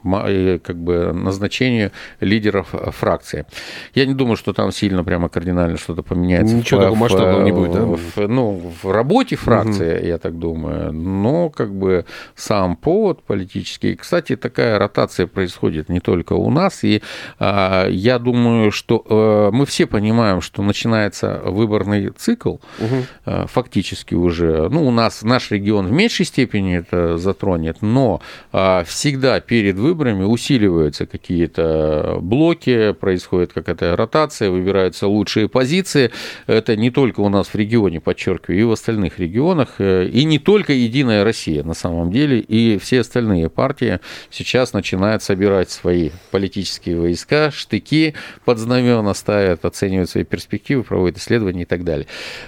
как 0.03 0.77
бы 0.77 1.13
назначению 1.13 1.93
лидеров 2.21 2.69
фракции. 2.69 3.47
Я 3.95 4.07
не 4.07 4.15
думаю, 4.15 4.37
что 4.37 4.53
там 4.53 4.73
сильно 4.73 5.05
прямо 5.05 5.29
кардинально 5.29 5.77
что-то 5.77 6.03
поменяется. 6.03 6.55
Ничего 6.55 6.81
в, 6.81 6.83
такого 6.85 6.99
масштабного 6.99 7.45
не 7.45 7.53
будет, 7.53 7.73
да? 7.73 7.85
В, 7.85 8.29
ну, 8.29 8.73
в 8.83 8.91
работе 8.91 9.37
фракции, 9.37 9.99
угу. 9.99 10.07
я 10.07 10.19
так 10.19 10.39
думаю. 10.39 10.93
Но 10.93 11.51
как 11.51 11.75
бы 11.75 12.05
сам 12.35 12.77
повод 12.77 13.23
политический. 13.23 13.95
Кстати, 13.95 14.37
такая 14.37 14.79
ротация 14.79 15.27
происходит 15.27 15.89
не 15.89 16.01
только 16.01 16.33
у 16.35 16.51
нас. 16.51 16.85
И 16.85 17.03
а, 17.39 17.87
я 17.89 18.19
думаю, 18.19 18.73
что 18.73 19.05
а, 19.09 19.51
мы 19.51 19.67
все 19.67 19.87
понимаем, 19.87 20.41
что 20.41 20.63
начинается 20.63 21.41
выборный 21.45 22.11
цикл, 22.11 22.57
угу. 22.79 22.97
а, 23.27 23.47
фактически 23.47 24.15
уже. 24.15 24.69
Ну, 24.71 24.87
у 24.87 24.91
нас 24.91 25.23
наш 25.23 25.51
регион 25.51 25.87
в 25.87 25.93
меньшей 25.93 26.25
степени 26.25 26.79
это 26.79 27.19
затронет, 27.19 27.83
но 27.83 28.21
всегда 28.53 29.41
перед 29.41 29.77
выборами 29.77 30.25
усиливаются 30.25 31.07
какие-то 31.07 32.19
блоки, 32.21 32.93
происходит 32.93 33.53
какая-то 33.53 33.97
ротация, 33.97 34.51
выбираются 34.51 35.07
лучшие 35.07 35.49
позиции. 35.49 36.11
Это 36.47 36.77
не 36.77 36.91
только 36.91 37.21
у 37.21 37.29
нас 37.29 37.49
в 37.49 37.55
регионе, 37.55 38.01
подчеркиваю, 38.01 38.61
и 38.61 38.65
в 38.65 38.73
остальных 38.73 39.19
регионах, 39.19 39.77
э, 39.79 40.07
и 40.07 40.25
не 40.25 40.39
только 40.39 40.73
«Единая 40.73 41.23
Россия» 41.23 41.63
на 41.63 41.75
самом 41.75 42.11
деле, 42.11 42.41
и 42.41 42.79
все 42.79 43.01
остальные 43.01 43.51
партии 43.51 44.01
сейчас 44.31 44.73
начинают 44.73 45.23
собирать 45.23 45.71
свои 45.71 46.11
политические 46.31 46.99
войска, 46.99 47.51
штыки 47.51 48.15
под 48.45 48.59
знамена 48.59 49.15
ставят, 49.15 49.65
оценивают 49.65 50.11
свои 50.11 50.25
перспективы, 50.25 50.83
проводят 50.83 51.19
исследования 51.19 51.63
и 51.63 51.67
так 51.67 51.85
далее. 51.85 52.07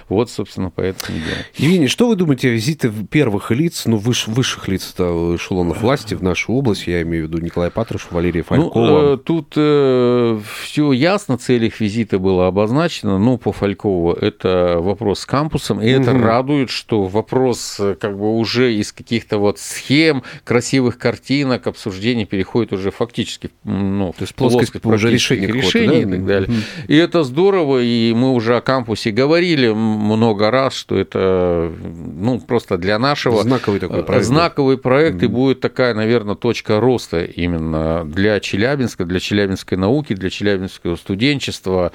Вот, 0.09 0.29
собственно, 0.29 0.69
по 0.69 0.81
этому 0.81 1.17
делу. 1.17 1.37
Евгений, 1.55 1.87
что 1.87 2.07
вы 2.07 2.15
думаете 2.15 2.49
о 2.49 2.51
визите 2.51 2.91
первых 3.09 3.51
лиц, 3.51 3.83
ну, 3.85 3.97
выш, 3.97 4.27
высших 4.27 4.67
лиц 4.67 4.93
эшелонов 4.97 5.81
власти 5.81 5.92
власти 5.93 6.15
в 6.15 6.23
нашу 6.23 6.53
область, 6.53 6.87
я 6.87 7.03
имею 7.03 7.27
в 7.27 7.27
виду 7.27 7.43
Николая 7.43 7.69
Патрушева, 7.69 8.15
Валерия 8.15 8.41
Фалькова? 8.41 9.11
Ну, 9.11 9.17
тут 9.17 9.53
э, 9.55 10.39
все 10.63 10.91
ясно, 10.91 11.37
цель 11.37 11.65
их 11.65 11.79
визита 11.79 12.17
была 12.17 12.47
обозначена, 12.47 13.19
но 13.19 13.37
по 13.37 13.51
Фалькову 13.51 14.13
это 14.13 14.77
вопрос 14.79 15.19
с 15.19 15.25
кампусом, 15.27 15.79
и 15.81 15.87
это 15.87 16.13
радует, 16.13 16.71
что 16.71 17.03
вопрос 17.03 17.79
как 17.99 18.17
бы 18.17 18.35
уже 18.35 18.73
из 18.73 18.91
каких-то 18.91 19.37
вот 19.37 19.59
схем, 19.59 20.23
красивых 20.43 20.97
картинок, 20.97 21.67
обсуждений 21.67 22.25
переходит 22.25 22.73
уже 22.73 22.89
фактически 22.89 23.51
ну, 23.63 24.13
То 24.17 24.23
есть 24.23 24.33
плоскость, 24.33 24.83
уже 24.83 25.11
решения, 25.11 25.47
решений 25.47 26.05
да? 26.05 26.09
и 26.09 26.11
так 26.11 26.25
далее. 26.25 26.49
И 26.87 26.95
это 26.95 27.23
здорово, 27.23 27.83
и 27.83 28.13
мы 28.15 28.33
уже 28.33 28.57
о 28.57 28.61
кампусе 28.61 29.11
говорили 29.11 29.69
много 29.69 30.49
раз, 30.49 30.73
что 30.73 30.97
это 30.97 31.71
ну, 31.81 32.39
просто 32.39 32.79
для 32.79 32.97
нашего... 32.97 33.43
Знаковый 33.43 33.79
такой 33.79 34.03
проект. 34.03 34.25
Знаковый 34.25 34.77
проект, 34.77 35.21
mm-hmm. 35.21 35.25
и 35.25 35.27
будет 35.27 35.59
такая, 35.59 35.82
наверное, 35.93 36.35
точка 36.35 36.79
роста 36.79 37.23
именно 37.23 38.05
для 38.05 38.39
Челябинска, 38.39 39.05
для 39.05 39.19
челябинской 39.19 39.77
науки, 39.77 40.13
для 40.13 40.29
челябинского 40.29 40.95
студенчества. 40.95 41.91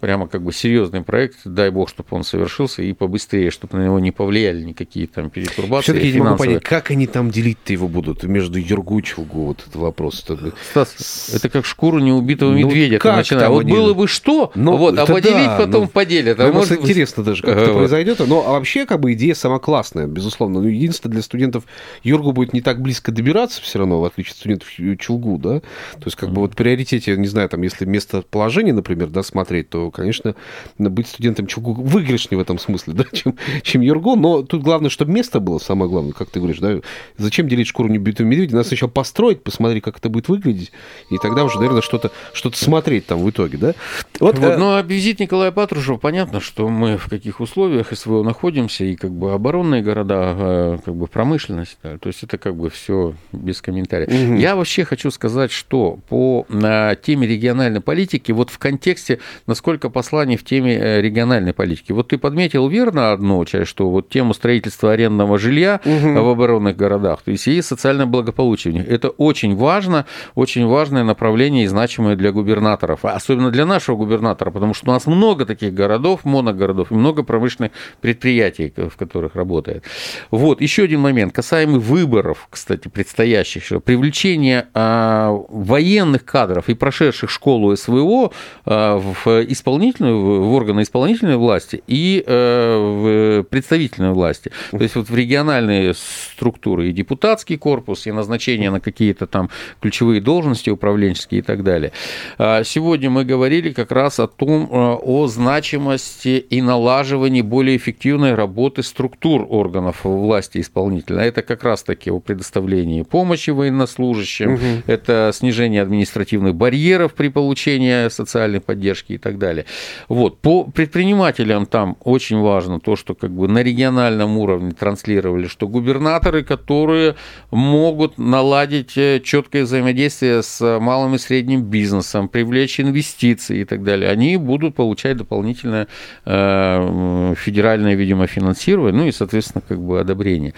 Прямо 0.00 0.28
как 0.28 0.42
бы 0.42 0.52
серьезный 0.52 1.02
проект, 1.02 1.38
дай 1.44 1.70
бог, 1.70 1.88
чтобы 1.88 2.08
он 2.12 2.24
совершился, 2.24 2.82
и 2.82 2.92
побыстрее, 2.92 3.50
чтобы 3.50 3.78
на 3.78 3.84
него 3.84 3.98
не 3.98 4.12
повлияли 4.12 4.62
никакие 4.62 5.06
там 5.06 5.30
перетурбации 5.30 5.92
Все-таки 5.92 6.08
я 6.08 6.14
не 6.14 6.20
могу 6.20 6.38
понять, 6.38 6.62
как 6.62 6.90
они 6.90 7.06
там 7.06 7.30
делить-то 7.30 7.72
его 7.72 7.88
будут 7.88 8.22
между 8.22 8.58
Юргу 8.58 8.98
и 8.98 9.02
Челгу, 9.02 9.46
вот 9.46 9.60
этот 9.60 9.76
вопрос. 9.76 10.24
Стас, 10.70 11.30
это 11.34 11.48
как 11.48 11.66
шкуру 11.66 11.98
неубитого 11.98 12.50
ну, 12.50 12.58
медведя. 12.58 12.98
Как 12.98 13.16
начинаешь. 13.16 13.48
Вот 13.48 13.64
они... 13.64 13.72
было 13.72 13.94
бы 13.94 14.08
что, 14.08 14.52
ну, 14.54 14.76
вот, 14.76 14.98
а 14.98 15.06
поделить 15.06 15.46
да, 15.46 15.58
потом 15.58 15.82
ну, 15.82 15.88
поделят. 15.88 16.40
А 16.40 16.52
может... 16.52 16.80
интересно 16.80 17.22
даже, 17.22 17.42
как 17.42 17.56
это 17.56 17.72
произойдет. 17.72 18.20
Но 18.26 18.46
а 18.46 18.52
вообще, 18.52 18.86
как 18.86 19.00
бы, 19.00 19.12
идея 19.12 19.34
сама 19.34 19.58
классная, 19.58 20.06
безусловно. 20.06 20.60
Но 20.60 20.68
единственное, 20.68 21.14
для 21.14 21.22
студентов 21.22 21.64
Юргу 22.02 22.32
будет 22.32 22.52
не 22.52 22.60
так 22.60 22.80
близко 22.80 23.12
добираться 23.26 23.60
все 23.60 23.80
равно, 23.80 24.00
в 24.00 24.04
отличие 24.04 24.32
от 24.32 24.38
студентов 24.38 24.68
Челгу, 25.00 25.38
да. 25.38 25.58
То 25.60 26.04
есть, 26.04 26.16
как 26.16 26.30
бы, 26.30 26.42
вот 26.42 26.52
в 26.52 26.56
приоритете, 26.56 27.16
не 27.16 27.26
знаю, 27.26 27.48
там, 27.48 27.60
если 27.62 27.84
местоположение, 27.84 28.72
например, 28.72 29.08
да, 29.08 29.24
смотреть, 29.24 29.68
то, 29.68 29.90
конечно, 29.90 30.36
быть 30.78 31.08
студентом 31.08 31.48
Челгу 31.48 31.72
выигрышнее 31.72 32.38
в 32.38 32.40
этом 32.40 32.60
смысле, 32.60 32.92
да, 32.94 33.04
чем, 33.12 33.36
чем 33.62 33.80
Юргу. 33.80 34.14
Но 34.14 34.42
тут 34.42 34.62
главное, 34.62 34.90
чтобы 34.90 35.12
место 35.12 35.40
было 35.40 35.58
самое 35.58 35.90
главное, 35.90 36.12
как 36.12 36.30
ты 36.30 36.38
говоришь, 36.38 36.60
да. 36.60 36.78
Зачем 37.18 37.48
делить 37.48 37.66
шкуру 37.66 37.88
неубитого 37.88 38.26
медведя? 38.26 38.54
Надо 38.54 38.68
сначала 38.68 38.90
построить, 38.90 39.42
посмотреть, 39.42 39.82
как 39.82 39.98
это 39.98 40.08
будет 40.08 40.28
выглядеть, 40.28 40.70
и 41.10 41.18
тогда 41.18 41.42
уже, 41.44 41.56
наверное, 41.56 41.82
что-то 41.82 42.12
что 42.32 42.52
смотреть 42.52 43.06
там 43.06 43.18
в 43.18 43.28
итоге, 43.28 43.58
да. 43.58 43.74
Вот, 44.20 44.38
вот, 44.38 44.52
э... 44.52 44.56
Ну, 44.56 44.76
а 44.76 44.82
визит 44.82 45.18
Николая 45.18 45.50
Патрушева, 45.50 45.96
понятно, 45.96 46.40
что 46.40 46.68
мы 46.68 46.96
в 46.96 47.08
каких 47.08 47.40
условиях 47.40 47.92
СВО 47.92 48.22
находимся, 48.22 48.84
и 48.84 48.94
как 48.94 49.10
бы 49.10 49.32
оборонные 49.32 49.82
города, 49.82 50.34
э, 50.38 50.78
как 50.84 50.94
бы 50.94 51.08
промышленность, 51.08 51.78
да, 51.82 51.98
то 51.98 52.08
есть 52.08 52.22
это 52.22 52.38
как 52.38 52.54
бы 52.54 52.70
все 52.70 53.15
без 53.32 53.60
комментариев. 53.60 54.08
Угу. 54.08 54.38
Я 54.38 54.56
вообще 54.56 54.84
хочу 54.84 55.10
сказать, 55.10 55.50
что 55.50 55.98
по 56.08 56.46
на 56.48 56.94
теме 56.94 57.26
региональной 57.26 57.80
политики, 57.80 58.32
вот 58.32 58.50
в 58.50 58.58
контексте, 58.58 59.20
насколько 59.46 59.90
послание 59.90 60.38
в 60.38 60.44
теме 60.44 60.76
э, 60.76 61.00
региональной 61.00 61.52
политики, 61.52 61.92
вот 61.92 62.08
ты 62.08 62.18
подметил 62.18 62.68
верно 62.68 63.12
одну 63.12 63.44
часть, 63.44 63.70
что 63.70 63.90
вот 63.90 64.08
тему 64.08 64.34
строительства 64.34 64.92
арендного 64.92 65.38
жилья 65.38 65.80
угу. 65.84 66.22
в 66.22 66.28
оборонных 66.28 66.76
городах, 66.76 67.22
то 67.22 67.30
есть 67.30 67.46
и 67.48 67.62
социальное 67.62 68.06
благополучие 68.06 68.84
это 68.86 69.10
очень 69.10 69.56
важно, 69.56 70.06
очень 70.34 70.66
важное 70.66 71.04
направление 71.04 71.64
и 71.64 71.66
значимое 71.66 72.16
для 72.16 72.32
губернаторов, 72.32 73.04
особенно 73.04 73.50
для 73.50 73.66
нашего 73.66 73.96
губернатора, 73.96 74.50
потому 74.50 74.74
что 74.74 74.90
у 74.90 74.92
нас 74.92 75.06
много 75.06 75.46
таких 75.46 75.74
городов, 75.74 76.24
моногородов, 76.24 76.90
и 76.90 76.94
много 76.94 77.22
промышленных 77.22 77.72
предприятий, 78.00 78.72
в 78.76 78.96
которых 78.96 79.34
работает. 79.34 79.84
Вот, 80.30 80.60
еще 80.60 80.84
один 80.84 81.00
момент, 81.00 81.32
касаемый 81.32 81.80
выборов, 81.80 82.48
кстати, 82.50 82.88
предстоящих, 83.06 83.64
что 83.64 83.78
привлечение 83.78 84.66
а, 84.74 85.30
военных 85.48 86.24
кадров 86.24 86.68
и 86.68 86.74
прошедших 86.74 87.30
школу 87.30 87.76
СВО 87.76 88.32
а, 88.64 88.98
в 88.98 89.44
исполнительную, 89.44 90.42
в 90.42 90.52
органы 90.52 90.82
исполнительной 90.82 91.36
власти 91.36 91.84
и 91.86 92.24
а, 92.26 93.42
в 93.42 93.44
представительной 93.44 94.10
власти. 94.10 94.50
То 94.72 94.82
есть 94.82 94.96
вот 94.96 95.08
в 95.08 95.14
региональные 95.14 95.94
структуры 95.94 96.88
и 96.88 96.92
депутатский 96.92 97.56
корпус, 97.56 98.08
и 98.08 98.12
назначение 98.12 98.70
на 98.70 98.80
какие-то 98.80 99.28
там 99.28 99.50
ключевые 99.80 100.20
должности 100.20 100.70
управленческие 100.70 101.40
и 101.40 101.42
так 101.42 101.62
далее. 101.62 101.92
А, 102.38 102.64
сегодня 102.64 103.08
мы 103.08 103.24
говорили 103.24 103.72
как 103.72 103.92
раз 103.92 104.18
о 104.18 104.26
том, 104.26 104.68
а, 104.72 104.96
о 104.96 105.28
значимости 105.28 106.44
и 106.50 106.60
налаживании 106.60 107.42
более 107.42 107.76
эффективной 107.76 108.34
работы 108.34 108.82
структур 108.82 109.46
органов 109.48 110.00
власти 110.02 110.60
исполнительной. 110.60 111.28
Это 111.28 111.42
как 111.42 111.62
раз-таки 111.62 112.10
о 112.10 112.18
предоставлении 112.18 112.85
помощи 113.02 113.50
военнослужащим, 113.50 114.54
угу. 114.54 114.62
это 114.86 115.30
снижение 115.34 115.82
административных 115.82 116.54
барьеров 116.54 117.14
при 117.14 117.28
получении 117.28 118.08
социальной 118.08 118.60
поддержки 118.60 119.12
и 119.12 119.18
так 119.18 119.38
далее. 119.38 119.66
Вот. 120.08 120.38
По 120.40 120.64
предпринимателям 120.64 121.66
там 121.66 121.96
очень 122.02 122.38
важно 122.38 122.80
то, 122.80 122.96
что 122.96 123.14
как 123.14 123.30
бы 123.30 123.48
на 123.48 123.62
региональном 123.62 124.38
уровне 124.38 124.72
транслировали, 124.72 125.46
что 125.46 125.68
губернаторы, 125.68 126.44
которые 126.44 127.16
могут 127.50 128.18
наладить 128.18 128.96
э, 128.96 129.20
четкое 129.20 129.64
взаимодействие 129.64 130.42
с 130.42 130.78
малым 130.80 131.14
и 131.14 131.18
средним 131.18 131.62
бизнесом, 131.62 132.28
привлечь 132.28 132.80
инвестиции 132.80 133.60
и 133.60 133.64
так 133.64 133.82
далее, 133.82 134.10
они 134.10 134.36
будут 134.36 134.74
получать 134.74 135.16
дополнительное 135.16 135.88
э, 136.24 137.34
федеральное, 137.36 137.94
видимо, 137.94 138.26
финансирование, 138.26 139.02
ну 139.02 139.08
и, 139.08 139.12
соответственно, 139.12 139.62
как 139.66 139.80
бы 139.80 140.00
одобрение. 140.00 140.54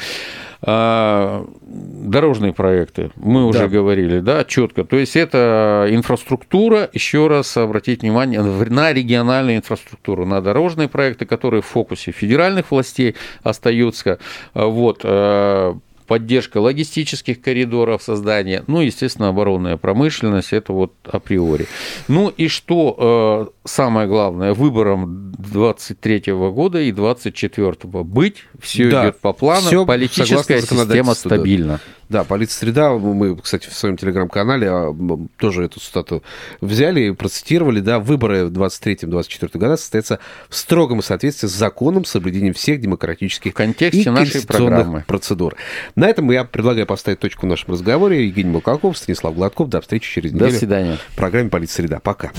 А, 0.61 1.47
дорожные 1.63 2.53
проекты, 2.53 3.11
мы 3.17 3.47
уже 3.47 3.61
да. 3.61 3.69
говорили, 3.69 4.19
да, 4.21 4.45
четко. 4.45 4.85
То 4.85 4.97
есть 4.97 5.15
это 5.15 5.87
инфраструктура, 5.91 6.91
еще 6.93 7.29
раз 7.29 7.57
обратить 7.57 8.03
внимание 8.03 8.43
на 8.43 8.93
региональную 8.93 9.59
инфраструктуру, 9.59 10.27
на 10.27 10.41
дорожные 10.41 10.89
проекты, 10.89 11.27
которые 11.27 11.63
в 11.63 11.67
фокусе 11.67 12.11
федеральных 12.11 12.71
властей 12.71 13.15
остаются. 13.45 14.19
Вот 14.55 15.03
а, 15.05 15.79
поддержка 16.09 16.59
логистических 16.59 17.41
коридоров 17.41 18.03
создания, 18.03 18.65
ну, 18.67 18.81
естественно, 18.81 19.29
оборонная 19.29 19.77
промышленность, 19.77 20.53
это 20.53 20.73
вот 20.73 20.95
априори. 21.05 21.67
Ну 22.09 22.31
и 22.31 22.49
что 22.49 23.53
э, 23.55 23.69
самое 23.69 24.09
главное, 24.09 24.55
выбором 24.55 25.33
23 25.39 26.33
года 26.33 26.81
и 26.81 26.91
24 26.91 27.75
быть, 27.85 28.45
все 28.61 28.91
да, 28.91 29.05
идет 29.05 29.19
по 29.21 29.33
плану, 29.33 29.87
политическая 29.87 30.61
система 30.61 31.15
стабильна. 31.15 31.75
Да. 31.75 31.81
Да, 32.09 32.25
политсреда, 32.25 32.93
мы, 32.93 33.37
кстати, 33.37 33.69
в 33.69 33.75
своем 33.75 33.99
телеграм-канале 33.99 34.69
а, 34.71 34.97
тоже 35.37 35.65
эту 35.65 35.79
цитату 35.79 36.23
взяли 36.63 37.03
и 37.03 37.11
процитировали, 37.11 37.81
да, 37.81 37.99
выборы 37.99 38.47
в 38.47 38.53
23-24 38.53 39.59
года 39.59 39.77
состоятся 39.77 40.19
в 40.49 40.57
строгом 40.57 41.03
соответствии 41.03 41.49
с 41.49 41.53
законом, 41.53 42.07
соблюдением 42.07 42.55
всех 42.55 42.81
демократических 42.81 43.53
в 43.53 43.55
контексте 43.55 44.05
и 44.05 44.09
нашей 44.09 44.47
программы. 44.47 45.05
процедур. 45.07 45.55
На 45.97 46.09
этом 46.09 46.31
я 46.31 46.45
предлагаю 46.45 46.87
поставить 46.87 47.21
точку 47.21 47.45
в 47.45 47.51
нашем 47.51 47.75
разговоре. 47.75 48.27
Евгений 48.27 48.51
Молкаков, 48.51 48.97
Станислав 48.97 49.35
Гладков. 49.35 49.69
До 49.69 49.83
встречи 49.83 50.11
через 50.11 50.33
неделю. 50.33 50.51
До 50.51 50.57
свидания. 50.57 50.99
В 51.11 51.17
программе 51.17 51.51
«Политсреда». 51.51 52.01
Пока. 52.03 52.33